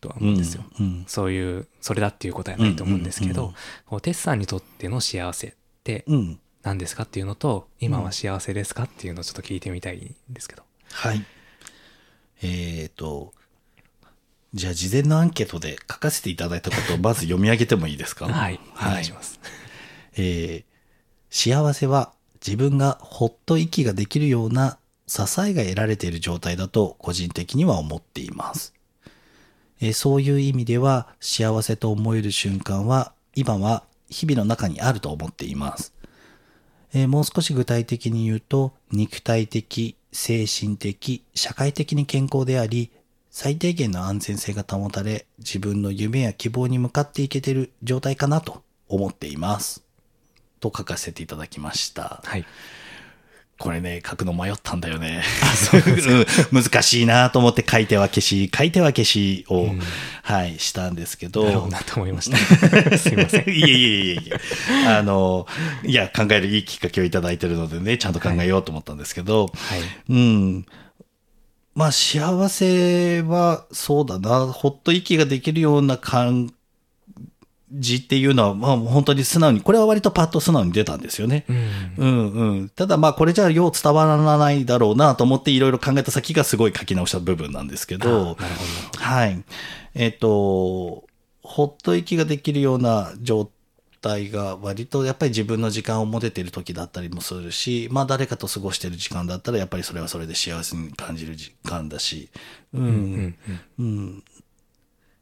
[0.00, 0.64] とは思うんですよ。
[0.78, 3.54] うんそういう、それだっていう答えはないと思うんですけど
[4.02, 5.52] テスさんにとっての幸せっ
[5.84, 6.40] てうん。
[6.62, 10.62] 何ですかっていうのと、今は幸せですかっていうのをちょっと聞いてみたいんですけど。
[10.92, 11.24] はい。
[12.42, 13.32] えっ、と、
[14.54, 18.26] じゃあ事前のアンケートで書かせていただいたことを まず読み上げてもいいですか？
[18.26, 19.38] はい、お願いします。
[20.16, 20.70] えー
[21.32, 22.12] 幸せは
[22.44, 28.74] 自分がほっと息ができるような支えが得られている状態だと個人的には思っています。
[29.80, 35.92] えーそういう意味では幸せと思える瞬間は今は日々の中にあると思っています。
[36.92, 42.90] えーもう少し具体的に言うと肉体的、精神的、社会的に健康であり
[43.30, 49.84] 最低限の安全性が保たれ自分の夢や希望に向かっていけてる状態かなと思っています。
[50.58, 52.20] と書かせていただきました。
[52.24, 52.44] はい。
[53.60, 55.22] これね、書くの迷ったんだよね。
[56.50, 59.80] うん難しいなと思って書いては消し、書いては消しを、うん
[60.22, 61.44] はい、したんですけど。
[61.44, 62.38] なるほどなと思いました。
[62.96, 63.50] すいません。
[63.50, 64.88] いえいえいえいえ。
[64.88, 65.46] あの、
[65.84, 69.80] いや、考えるいいきっかけをいただいてるのでね、ちゃんと考えようと思ったんですけど、はい。
[70.08, 70.66] うん。
[71.74, 76.50] まあ、幸せは、そうだな、ほっと息ができるような感
[77.72, 81.44] じっていうのは、まあ、本当に素直に、これは割とパッと素直に出たんですよね。
[81.48, 81.94] うん。
[81.96, 82.68] うんうん。
[82.68, 88.44] ただまあこれじゃあよう伝わらないだろうなと思っていろいろ考えた先がすごい書き直した部分なんですけあど、なるほど。
[88.98, 89.44] はい。
[89.94, 91.04] えっ、と、
[91.42, 93.50] ほっと息ができるような状
[94.00, 102.30] 態が割とやっぱり自分の時間を持てている時だったりもするし、まあ誰かと過ごしている時間だったらやっぱりそれはそれで幸せに感じる時間だし、
[102.72, 103.36] うん、うんうん。
[103.78, 104.24] うん。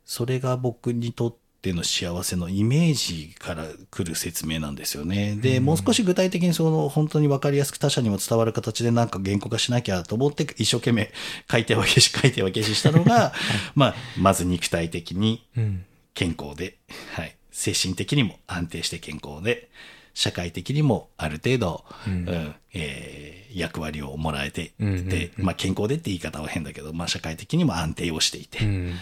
[0.04, 5.37] それが僕にとっての幸せのイメージから来る説明なんですよね。
[5.37, 11.11] で、もう少し具体的にその本当に分かりやすく他者にも伝わる形でなんか原稿化しなきゃと思って一生懸命
[11.51, 13.33] 書いては消し書いては消ししたのが、
[13.75, 15.85] まあ、まず肉体的にうん。
[16.14, 16.79] 健康で、
[17.14, 17.37] はい。
[17.53, 19.68] 精神的にも安定して健康で、
[20.14, 28.94] 社会的にもある程度、ううんんえー役割をもらえてうんうんうんまあ健康でって言い方は変だけど、まあ社会的にも安定をしていて、うん。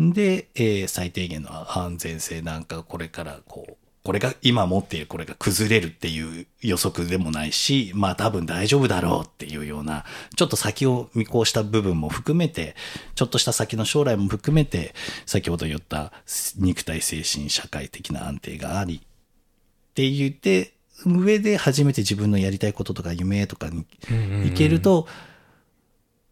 [0.00, 12.74] で、えー最低限の安全性なんかこれからこう、これが今持っているこれが崩れるっていう予測でもないし、まあ多分大丈夫だろうっていうような、ちょっと先を見越した部分も含めて、
[13.14, 14.94] ちょっとした先の将来も含めて、
[15.26, 16.12] 先ほど言った
[16.56, 20.72] 肉体精神社会的な安定があり、って言って、
[21.04, 24.46] 上で初めて自分のやりたいこととか夢とかにうんうんうん。
[24.46, 25.06] いけると、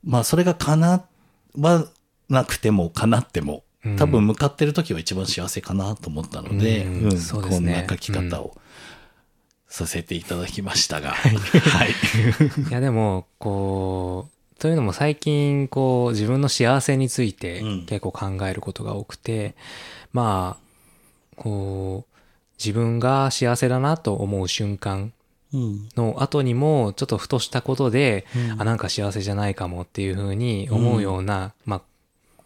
[0.04, 1.04] まあそれが叶
[1.58, 1.88] わ
[2.28, 3.96] なくても叶ってもうん。
[3.96, 8.56] 多分向かってる時は一番幸せかなと思ったので、うこんな書き方を
[9.68, 11.90] させていただきましたが、 はい。
[12.68, 17.86] いやでもこうというのも最近こう自分の幸せについてうん。
[17.86, 19.54] 結構考えることが多くて、
[20.12, 20.62] まあ
[21.36, 22.14] こう
[22.58, 25.12] 自分が幸せだなと思う瞬間
[25.54, 25.88] うん。
[25.96, 28.60] の後にもちょっとふとしたことで、うん。
[28.62, 31.82] あなんか幸せじゃないかもっていうふうに思うような、まあ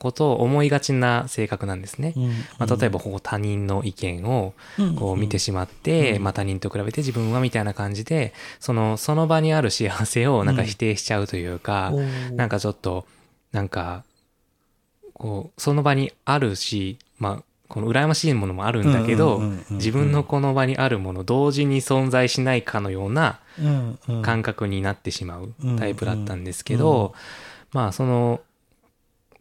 [0.03, 2.13] ことを思いがちな性格なんですね。
[2.59, 4.53] まあ、例えばこう他人の意見を
[4.99, 11.93] こう見てしまって、まあ、他人と比べて自分はみたいな感じでそのその場にある幸せをなんか否定しちゃうというか、
[12.33, 13.07] なんかちょっと
[13.53, 14.03] なんか
[15.15, 19.77] こうその場にあるしまあこの羨ましいものもあるんだけどうんうんうんうんうん。
[19.77, 23.39] 自分のこの場にあるもの同時に存在しないかのような
[24.23, 27.15] 感覚になってしまうタイプだったんですけど、
[27.73, 28.41] まあその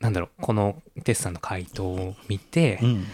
[0.02, 3.06] なんだろうこのテスさんの回答を見て、うん。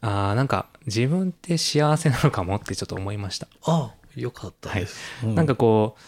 [0.00, 3.48] あーなんか自分って幸せなのかもってちょっと思いました。
[3.64, 5.00] あよかったです。
[5.24, 6.00] うなんかこう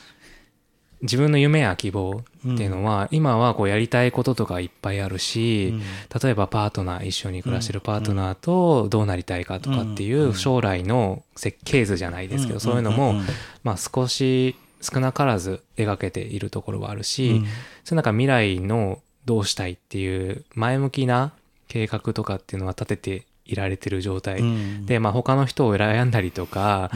[1.03, 5.75] 自分の夢や希望っていうのは、今はこうやりたいこととかいっぱいあるし、
[6.23, 13.15] 例えばパートナー一緒に暮らしてるパートナーとどうなりたいかとかっていう将来の設計図じゃないですけど、そういうのも、
[13.63, 17.43] まあ少し少なからず描けているところはあるし、
[17.85, 21.33] それなんか未来のどうしたいっていう前向きな
[21.69, 24.43] 計画とかっていうのは立てていられてる状態、
[24.87, 26.91] で、まあ他の人を羨んだりとか、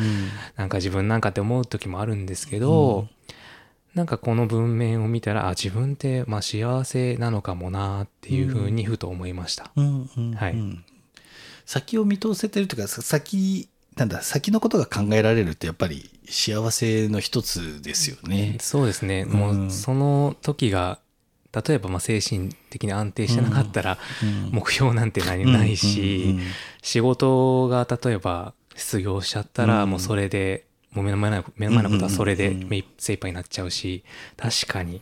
[0.56, 3.08] なんか自分なんかって思う時もあるんですけど、
[3.94, 9.70] なんかこの文面を見たら、あ、自分ってまあ幸せなのかもなっていうふうにふと思いました。
[9.74, 10.56] はい。
[11.66, 18.56] 先を見通せてるというかさ先なんだ先のことが考えられるってやっぱり幸せの一つですよね。
[18.60, 19.24] そうですね。
[19.24, 20.98] もうその時が、
[21.52, 23.98] 例えばまあ精神的に安定してなかったら、
[24.50, 26.38] 目標なんて何ないし、
[26.82, 34.04] 仕事が例えば失業しちゃったら、もうそれで、もう目の前の目の前のことはそれで目精一杯になっちゃうし、
[34.36, 35.00] 確かに。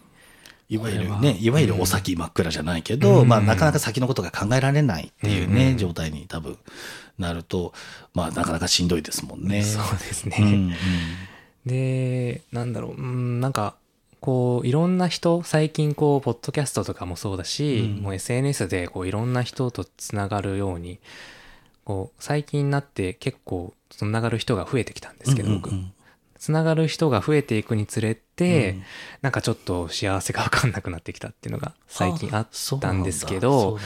[0.70, 3.28] いわゆるね、いわゆるお先真っ暗じゃないけど、うん。
[3.28, 5.78] まあなかなか先のことが考えられないっていうね、うん。
[5.78, 6.58] 状態に多分
[7.18, 7.72] なると、
[8.12, 9.62] まあなかなかしんどいですもんね。
[9.62, 10.36] そうですね。
[10.38, 10.74] うんうん。
[11.64, 13.76] で、なんだろう、うん、なんか、
[14.20, 18.02] こう、いろんな人、最近こう、ポッドキャストとかもそうだし、うん。
[18.02, 20.98] もう SNS でこう、いろんな人とつながるように、
[21.84, 25.80] こう、最近になって結構、つながる人が増えてきたんですけど、僕うんう。
[25.80, 25.92] ん。
[26.38, 28.82] つながる人が増えていくにつれて、うん。
[29.22, 32.48] なんかちょっと幸せがわかんなくなってきたっていうのが最近あっ
[32.80, 33.78] たんですけど、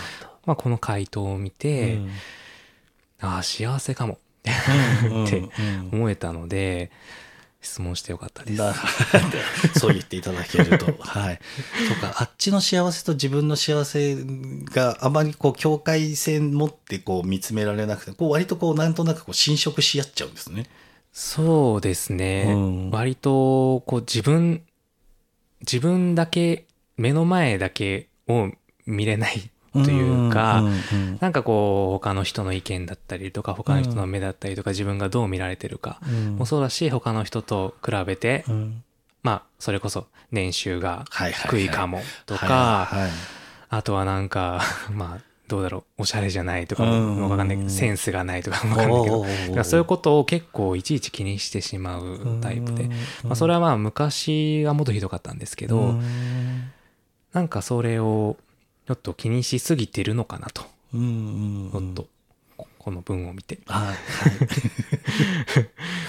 [0.44, 2.10] まあこの回答を見て、うん。
[3.20, 4.18] ああ、幸せかも。
[5.12, 6.90] うん ってうん思えたので、
[7.62, 8.58] 質問してよかったです。
[8.58, 8.74] だ
[9.78, 10.86] そう言っていただけると。
[10.98, 11.38] はい。
[11.88, 14.16] そうか、あっちの幸せと自分の幸せ
[14.64, 20.66] があまりこう境界線持ってこう見つめられなくて、こう割とこうなんとなくこう侵食し合っちゃうんですね。
[21.12, 22.46] そうですね。
[22.48, 24.62] うん割と、こう自分、
[25.60, 28.50] 自分だけ、目の前だけを
[28.86, 30.62] 見れないというか、
[31.20, 36.36] なんかこう、他の人の意見だったりとか、他の人の目だったりとか、自分がどう見られてるかうん。
[36.36, 38.84] もそうだし、他の人と比べて、うん。
[39.22, 41.04] まあ、それこそ年収が
[41.46, 42.54] 低いかもとはいか、
[42.90, 43.10] はい。
[43.70, 44.60] あとはなんか、
[44.92, 47.16] まあ、どうだろう、おしゃれじゃないとかうん。
[47.16, 52.84] もわかんないけど、センスがないとかもわかんないけど、だからそういうことを結構いちいち気にしてしまうタイプで、
[53.22, 56.72] まあ、それはまあ昔はもっとひどかったんですけど、うん。
[57.32, 60.62] なんかそれをちょっと気にしすぎてるのかなと、
[60.94, 62.08] うんうんちょっと
[62.56, 63.96] ここの文を見て、はいはい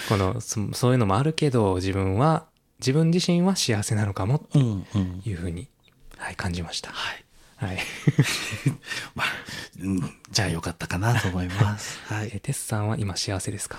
[0.10, 2.46] このそそういうのもあるけど自分は
[2.80, 5.68] 自分自身は幸せなのかもってうんうんいうふうに、
[6.18, 6.92] はい、感じました。
[6.92, 7.24] はい
[7.56, 7.78] はい。
[9.16, 9.28] まあ
[9.80, 12.00] うんじゃあよかったかなと思います。
[12.12, 13.78] はいえテスさんは今幸せですか？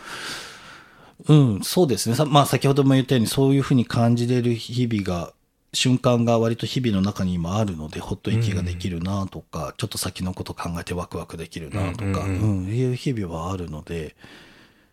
[1.29, 2.17] うん、そうですね。
[2.17, 5.33] さまあ先ほども言ったようにそういうふうに感じれる日々が、
[5.75, 14.17] 瞬間が割と日々の中に今あるので、ほっと息ができるなとか、ちょっと先のこと考えてワクワクできるなとか、ううんんいう日々はあるので、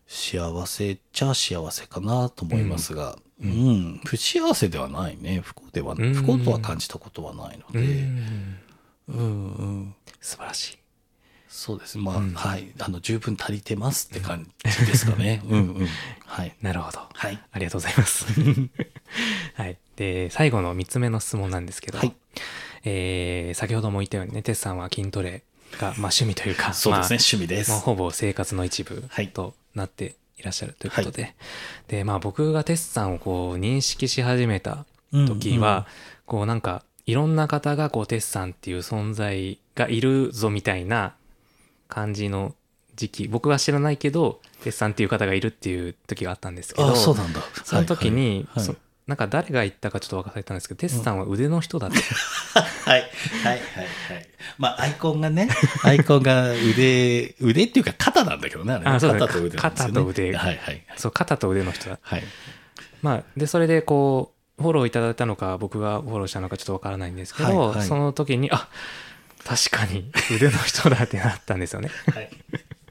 [0.06, 5.40] 幸せっちゃ幸せかなと思いますが、うん、不幸せではないね。
[5.42, 8.58] 不幸では、うん不幸とは感じたことはないのうで、ん
[9.08, 9.94] うん、うん。
[10.20, 10.78] 素晴らしい。
[11.48, 11.98] そうです。
[11.98, 12.72] まあ、うんはい。
[12.78, 15.42] あの、十分足りてますって感じですかね。
[15.46, 15.88] うん、うん。
[16.24, 16.56] はい。
[16.62, 17.00] なるほど。
[17.12, 17.38] はい。
[17.52, 18.24] ありがとうございます。
[19.54, 19.78] はい。
[19.96, 22.12] で、最後の3つ目の質問なんですけど、はい
[22.84, 25.42] えー先ほども言ったようにね、テスさんは筋トレ
[25.78, 27.16] が、まあ、趣味というか、 そうですね。
[27.16, 27.70] まあ趣味です。
[27.70, 31.34] まあほぼ生活の一部はいとなっていらっしゃるということで。
[31.88, 35.86] で、まあ僕がテスさんをこう認識し始めた時は、
[36.26, 41.14] こうなんかいろんな方がこうテスさんっていう存在がいるぞみたいな
[41.88, 42.54] 感じの
[42.96, 47.40] 時期、僕は知らないけど、テスさんっていう方がいるっていう時があったんですけど、あそうなんだ。
[47.64, 48.76] その時に、はいはいそ
[49.06, 51.98] なんか誰が言ったかちょっと忘れたんですけど、テスさんは腕の人だって。
[52.84, 53.02] はい、はい、
[53.44, 54.28] はい、はい。
[54.58, 55.48] まあ、アイコンがね、
[55.82, 59.60] アイコンが腕、腕っていうか肩なんだけどね、ああそうだ肩と腕ね。
[59.60, 60.84] 肩と腕はい、はい。
[60.96, 61.98] そう、肩と腕の人だ。
[62.00, 62.22] はい。
[63.02, 68.68] まあ、で、それでこう、フォローいただいたのか、僕がフォローしたのかちょっとわからないんですけど、はいはいその時に、あ
[69.44, 71.90] 確かに腕の人だってなったんですよね。
[72.14, 72.30] はい。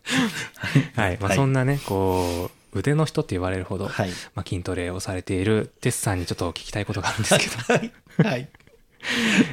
[0.98, 1.18] はい。
[1.22, 4.10] まあ、はいそんなね、こう、腕の人って言われるほど、はい。
[4.36, 8.50] まあ、筋トレをされているテスさんにちょっと聞きたいことがあるんですけど、はい。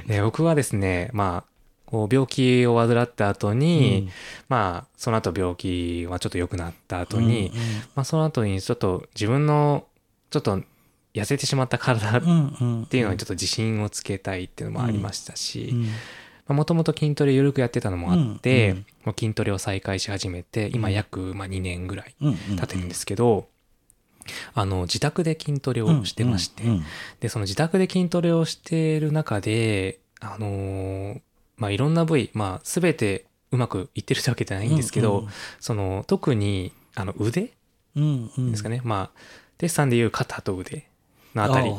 [0.22, 1.50] 僕はですね、まあ、
[1.86, 4.12] こう病気を患った後に、うん
[4.48, 7.56] まあ、その後病気はちょっと良くなった後に、うん
[7.94, 9.86] まあ、その後にちょっと自分の、
[10.30, 10.62] ちょっと
[11.14, 12.86] 痩せてしまった体っうん、うん。
[12.86, 15.88] ていうのにちょっと自信をつけたいっていうのもありましたし、うん、
[16.54, 18.86] もともと筋トレ緩くやってたのもあって、うんうん。
[19.06, 23.48] もう筋トレを再開し始めて、今約まあ2年ぐらいうん、経ってるんですけど、
[24.54, 26.84] あの、自宅で筋トレをしてまして、うんうん
[27.20, 31.20] で、その自宅で筋トレをしている中で、あのー
[31.56, 35.30] まあ、いろんな部位、まあ、すべてうまくいってるわけじゃないんですけど、うんうん。
[35.60, 37.52] その、特に、あの、腕
[37.96, 38.50] うん、うん。
[38.50, 38.80] ですかね。
[38.84, 39.18] まあ、
[39.58, 40.87] テスさんでいう肩と腕
[41.38, 41.72] のあたり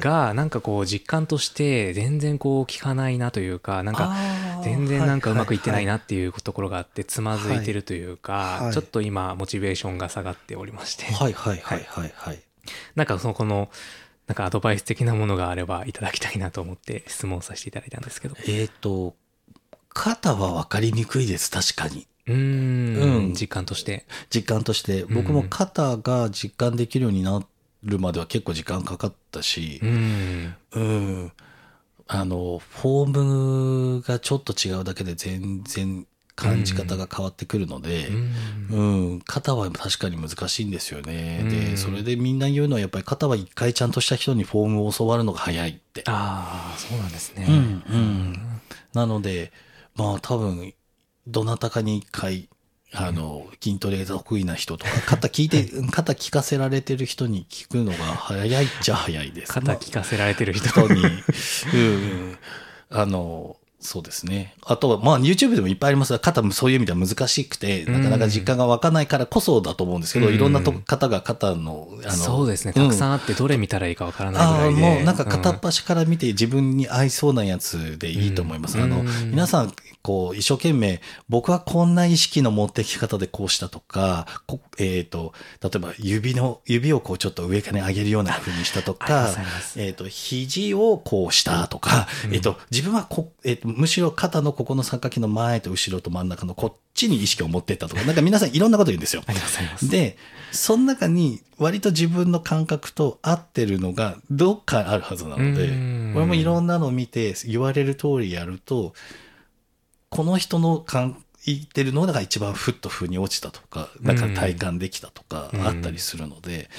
[0.00, 4.14] が、なんかこう、実感として全然こう、効かないなというか、なんか、
[4.62, 12.42] 全然なんかうまくいってないなっていうところがあって、つまずいてるというはいかは、いちょっと今、モチベーションが下がっておりまして、はいはいはいはいはい。
[12.94, 13.70] なんかその、この、
[14.26, 18.36] なんかアドバイス的なものがあればいただきたいなと思って質問させていただいたんですけど。
[18.46, 19.14] えっ、と、
[19.90, 22.06] 肩は分かりにくいです、確かに。
[22.26, 24.06] うーん、うん実感として。
[24.30, 25.04] 実感として。
[25.04, 27.44] 僕も肩が実感できるようにな
[27.84, 30.54] るまでは結構時間かかったしう、ん。
[30.72, 31.32] うん。
[32.06, 36.06] あの、フォームがちょっと違うだけで全然
[36.36, 38.08] 感じ方が変わってくるので、
[38.70, 41.40] うんうん、肩は確かに難しいんですよね。
[41.42, 46.02] うんで、それでみんな言うのはやっぱり肩は一回ちゃんとした人にフォームを教わるのが早いって。
[46.06, 47.46] ああ、そうなんですね。
[47.48, 48.54] うんうん
[48.92, 49.52] なので、
[49.96, 50.72] まあ多分、
[51.26, 52.48] どなたかに一回、
[52.94, 59.52] あの、筋トレが得意な人とか、肩聞いて、 肩聞かせられてる人に聞くのが早いっちゃ早いです。
[59.52, 60.68] 肩聞かせられてる人。
[60.68, 61.82] 人に、うんう
[62.32, 62.38] ん、
[62.90, 64.54] あの、そうですね。
[64.64, 72.72] あとは、まあ YouTube でもいっぱいありますが、肩もそういう意味では難しくて、なかなか実感が湧かないからこそだと思うんですけど、うんいろんなと方が肩の、あの、そうですね。
[72.74, 74.80] うんたくさんあって、どれ見たらいいかわからないぐああ、らいで。
[74.80, 78.80] もうなんか片っ端から見て自分に合いそうなやつでいいと思います。
[78.80, 79.72] あの、うんうん皆さん、
[80.02, 85.32] こう、一生懸命、僕はこんな意識の持ってき方でこうしたとか、こえっ、と、
[85.62, 89.30] 例えば指の、指をこうちょっと上から上げるような風にしたとか
[89.76, 99.22] えっ、と、肘をこうしたとか、えっ、と、自分はこ、えっ、と、むしろ肩のここの三角形の前と後ろと真ん中のこっちに意識を持ってったとか、なんか皆さんいろんなこと言うんですよ。
[99.26, 99.88] ありますあります。
[99.88, 100.16] で、
[100.52, 108.94] その中に割と自分の感覚と合ってるのがどっかあるはずなのでうん、俺もいろんなのを見て言われる通りやると、
[110.10, 115.66] この人の感言ってるのが一番ふっと腑に落ちたとか、なんか体感できたとかうん。
[115.66, 116.70] あったりするので、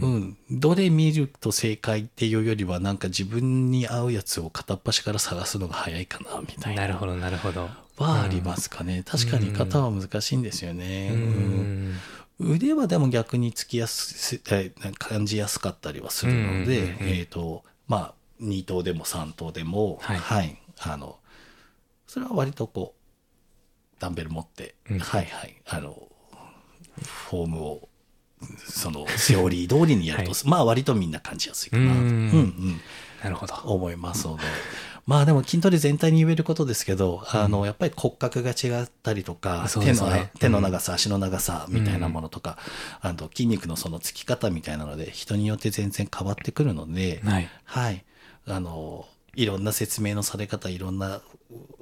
[0.00, 0.20] ううん。
[0.20, 6.82] ん、どれ見ると正解っていうよりはなんか自分に合うやつを片っ端から探すのが早いかなみたいな。
[6.82, 7.68] なるほど、なるほど。
[7.96, 9.02] はありますかね。
[9.06, 11.10] 確かに肩は難しいんですよね。
[11.12, 11.90] ううん。
[11.92, 11.94] ん。
[12.40, 17.08] 腕はでも逆につきやすえー感じやすかったりはするので、うんうんうんうん。
[17.08, 20.58] えっ、とまあ2頭でも3頭でもはい。
[20.80, 21.18] あの
[22.06, 23.03] それは割とこう
[24.04, 24.98] ダンベル持って、うん。
[24.98, 25.54] はいはい。
[25.66, 26.08] あの
[27.30, 27.88] フォームを
[28.66, 32.04] そのセオリー通りにやると、まあ割とみんな感じやすいかなと、うん。
[32.04, 32.80] うんうん。
[33.22, 33.54] なるほど。
[33.64, 34.42] 思いますので。
[35.06, 42.58] まあでも筋トレ全体に言えることですけど、あの、やっぱり骨格が違ったりとか、手の、手の長さ、足の長さみたいなものとか、
[43.00, 47.48] あと筋肉のそのつき方みたいなので、人によって全然変わってくるので、はい。
[47.64, 48.04] はい。
[48.46, 51.20] あの、いろんな説明のされ方、いろんな、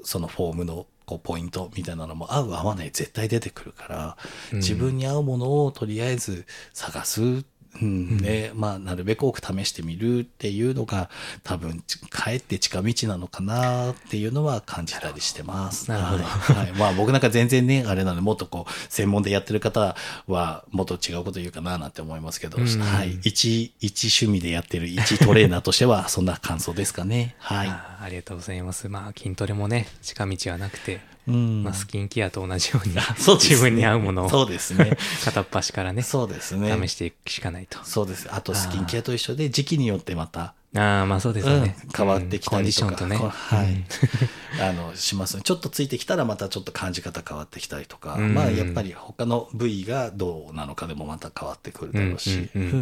[0.04, 4.16] そのフォームのこうポイントみたいなのも合う合わない絶対出てくるから、
[4.52, 7.44] うん自分に合うものをとりあえず探す。
[7.80, 11.08] うん、で、まあ、なるべく多く試してみるっていうのが、
[11.42, 15.88] 多分、ちかえって近道なのかなっていうのは感じたりしてます。
[15.88, 16.56] なるほどはい。
[16.56, 19.96] はいまあ、僕なんか全然ね、あれなので、もっとこう、専門でやってる方
[20.26, 23.18] は、もっと違うこと言うかななんて思いますけど、うんはい。
[23.22, 27.34] 一、一趣味でやってる一トレーナーとしては、 そんな感想ですかね。
[27.38, 27.68] はい。
[27.68, 28.88] あーありがとうございます。
[28.88, 33.02] まあ、筋トレもね、近道はなくて、うんまあ、スキンケアと同じようにね。
[33.16, 34.96] 自分に合うものをそうですね。
[35.24, 36.76] 片っ端からねそうですね。
[36.86, 37.78] 試していくしかないと。
[37.84, 38.28] そうです。
[38.32, 43.16] あと、スキンケアと一緒で、時期によってまた、ああまあそうですよね、うん変わってきたりとか、ね。
[43.16, 43.84] はい、うん。
[44.60, 45.42] あのしますね。
[45.44, 48.34] ちょっとついてきたらまたちょっと感じ方変わってきたりとか、うん。
[48.34, 52.68] まあやっぱり他の部位がどうなのかでもまた変わってくるだろうし、うんうん。
[52.68, 52.80] うんうんう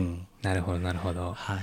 [0.00, 0.26] ん。
[0.42, 1.32] なるほどなるほど。
[1.32, 1.58] はい。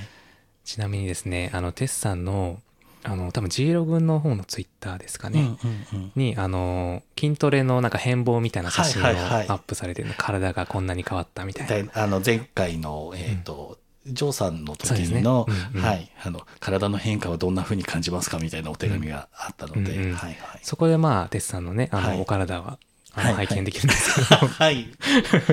[0.65, 2.59] ちなみにですねあのテスさんの
[3.03, 6.11] あの多分 G ログの方のツイッターですかね、うんうんうん。
[6.15, 9.47] にあの筋トレのなんか変貌みたいな写真をアはいはいはい。
[9.47, 11.91] ップされてるの、体がこんなに変わったみたいな。
[11.91, 13.77] であの前回の、えっと
[14.07, 15.21] ジョーさんの時そうですね。
[15.21, 15.85] の,、うんうん。
[15.85, 20.13] はい、あの体の変化はどんな風に感じますかみたいなお手紙があったので、うんうん。
[20.15, 20.59] はいはい。
[20.63, 22.21] そこでまあテスさんのねあの、はい。
[22.21, 22.79] お体は
[23.13, 23.25] はい。
[23.25, 24.87] はい拝見できるんですけど、 はい。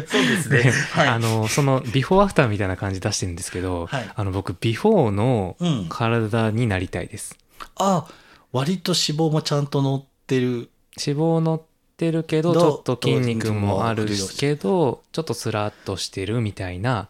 [0.07, 0.63] そうですね。
[0.63, 1.09] で、はい。
[1.09, 4.11] あのそのビフォーアフターみたいな感じ出してるんですけど、はい。
[4.15, 7.37] あの僕ビフォーのうん体になりたいです、
[7.77, 8.07] あ
[8.53, 10.71] 割と脂肪もちゃんと乗ってる。
[10.99, 11.63] 脂肪乗っ
[11.97, 14.07] てるけどちょっと筋肉もある
[14.39, 17.09] けどちょっとスラッとしてるみたいな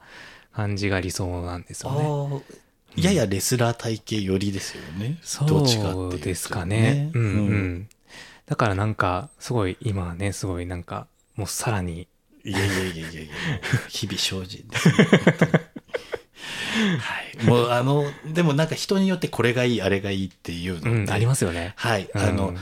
[0.53, 2.05] 感じが理想なんですよね。
[2.05, 2.41] ああ
[2.97, 5.19] ややレスラー体型寄りですよね。
[5.23, 7.11] そうですかね。
[7.15, 7.23] うん。
[7.23, 7.89] うん。
[8.47, 12.07] うんだからなんか、すごい今はね、すごいなんか、もうさらに、
[12.45, 13.33] いやいやいやいやいや、
[13.91, 14.95] 日々精進ですね。
[16.99, 17.45] はい。
[17.45, 21.75] もうあの、でもなんか人によってこれがいい、あれがいいっていうので、うん、ありますよね。
[21.77, 22.09] はい。
[22.15, 22.55] うんあの、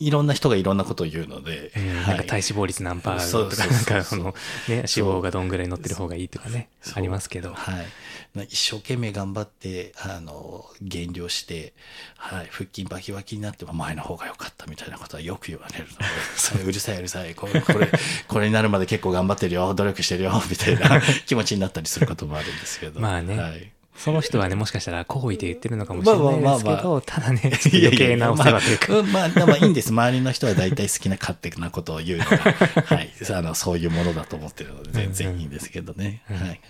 [0.00, 2.06] いろんな人がいろんなことを言うので、うんはい。
[2.08, 4.32] なんか体脂肪率何パーとか、なんかその、ね、
[4.68, 7.52] 脂肪がどんぐらい乗ってる方がいいとかねありますけど。
[7.52, 7.86] はい。
[8.34, 11.72] な一生懸命頑張って、あの、減量して、
[12.16, 16.04] はい、腹筋バキバキになっても前の方が良かったみたいなことはよく言われるので、
[16.36, 17.90] そ ううるさいうるさい、これ、これ、
[18.28, 23.00] これになるまで結構頑張ってるよ、努力してるよ、みたいな 気持ちになったりすることもあるんですけど。
[23.00, 23.36] まあね。
[23.36, 23.72] はい。
[23.98, 27.40] その人はね、もしかしたら好意で言ってるのかもしれないですけど、ただね、
[27.72, 29.88] 余計なお世話というか、まあ、うんまあ、まあいいんです。
[29.88, 33.12] 周りの人は大体好きな勝手なことを言うのが、はい。
[33.30, 36.22] あの、そういうものだと思ってるので、全然いいんですけどね。
[36.30, 36.60] うんはい。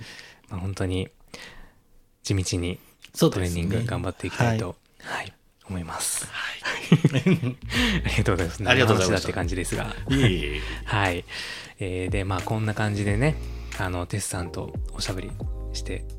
[0.48, 1.08] まあ本当に
[2.22, 2.78] 地道に
[3.18, 5.32] トレーニング頑張っていきたいと、はい、
[5.68, 6.26] 思います。
[6.26, 6.58] はい。
[8.04, 8.68] ありがとうございます。
[8.68, 9.84] ありがとうございました長話だって感じですが。
[10.84, 11.24] はい。
[11.80, 13.36] えーで、まあ、こんな感じでね、
[13.78, 15.30] あの、テスさんとおしゃべり
[15.74, 16.17] してい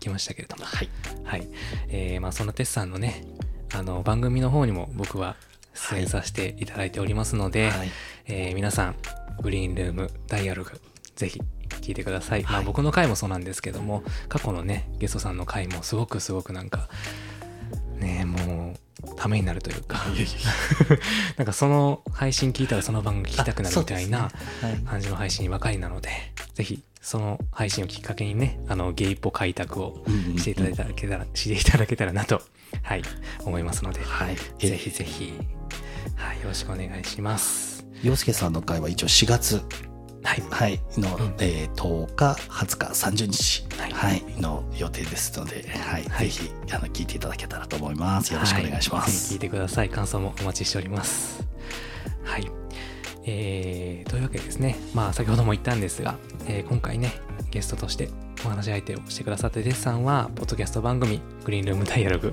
[0.00, 0.88] きましたけれども、はい。
[1.24, 1.48] はい。
[1.88, 3.24] えーまあ、そのテスさんのね、
[3.72, 5.36] あの、番組の方にも僕は
[5.74, 7.90] 出演させていただいておりますので、はい。
[8.26, 8.96] えー皆さん、
[9.42, 10.80] グリーンルームダイアログ、
[11.14, 11.40] ぜひ
[11.80, 12.42] 聞いてください。
[12.42, 16.88] まあ、僕の回もそうなんですけども、過去のね、ゲストさんの回もすごくすごくなんか、
[17.98, 19.98] ね、もう、ためになるというか、
[21.36, 24.30] なんかその配信聞いたらその番組聞きたくなるみたいな
[24.86, 26.10] 感じの配信ばかりなので、
[26.54, 30.04] ぜひその配信をきっかけにね、あのゲイポ開拓を
[30.36, 32.42] していただけたら、していただけたらなと、
[32.82, 33.02] はい、
[33.44, 34.36] 思いますので、はい。
[34.58, 35.32] ぜひぜひ、
[36.16, 37.86] はい、よろしくお願いします。
[38.02, 39.62] 洋介さんの会は一応4月、
[40.22, 40.42] はい。
[40.50, 48.32] はい、の、うんえー10日、20日、30日、はいはい、の予定ですので、はい、はいぜひ、あの、聞いていただけたらと思います。
[48.32, 49.28] よろしくお願いします。
[49.28, 49.88] ひ聞いてください。
[49.88, 51.46] 感想もお待ちしております。
[52.24, 52.59] はい。
[53.32, 56.16] えー、というわけでですね、まあ先ほども言ったんですが、
[56.48, 57.12] えー今回ね、
[57.50, 58.08] ゲストとして
[58.44, 62.28] お話し相手をしてくださったデスさんは、ポッドキャスト番組、グリーンルームダイアログ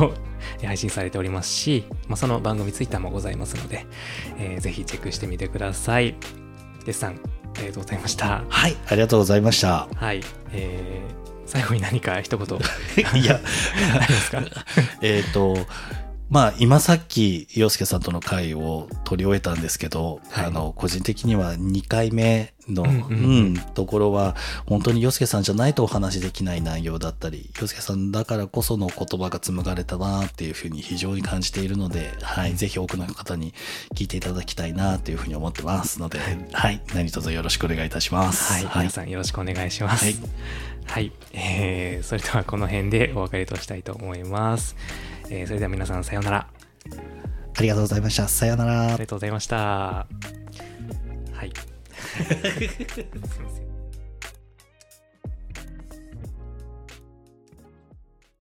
[0.00, 0.12] を
[0.60, 3.86] えー配信されておりますし、まあ、その番組ツイッターもございますので、
[4.38, 6.14] えーぜひチェックしてみてください。
[6.86, 7.20] デスさん、
[7.56, 8.44] ありがとうございました。
[8.48, 9.88] はい、ありがとうございました。
[9.94, 10.22] はい。
[10.52, 12.46] えー、最後に何か一言
[13.20, 13.34] いや、
[14.00, 14.42] ありますか？
[15.02, 15.56] えっと、
[16.30, 20.44] まあ、今さっき、洋介さんとの会を取り終えたんですけど、はい。
[20.44, 23.52] あの、個人的には2回目の、うんううん。
[23.54, 33.54] んところは、本当に洋介さんじゃないとお話しできない内容だったり、洋介さんだからこその言葉が紡がれたなっていうふうに非常に感じているので、はい、ぜひ多くの方に
[33.94, 36.18] 聞いていただきたいなというふうに思ってますので、
[36.52, 38.52] はい、何卒よろしくお願いいたします。
[38.52, 40.04] はい、皆さんよろしくお願いします。
[40.04, 40.12] は
[40.88, 44.76] はいい、えーそれではこの辺でお別れとしたいと思います。
[45.30, 46.46] えーそれでは皆さんさようなら。
[47.56, 48.28] ありがとうございました。
[48.28, 48.98] さようならあり。
[48.98, 49.56] がとうございました。
[49.56, 50.06] は
[51.44, 51.52] い。
[52.14, 53.06] すい
[53.40, 53.67] ません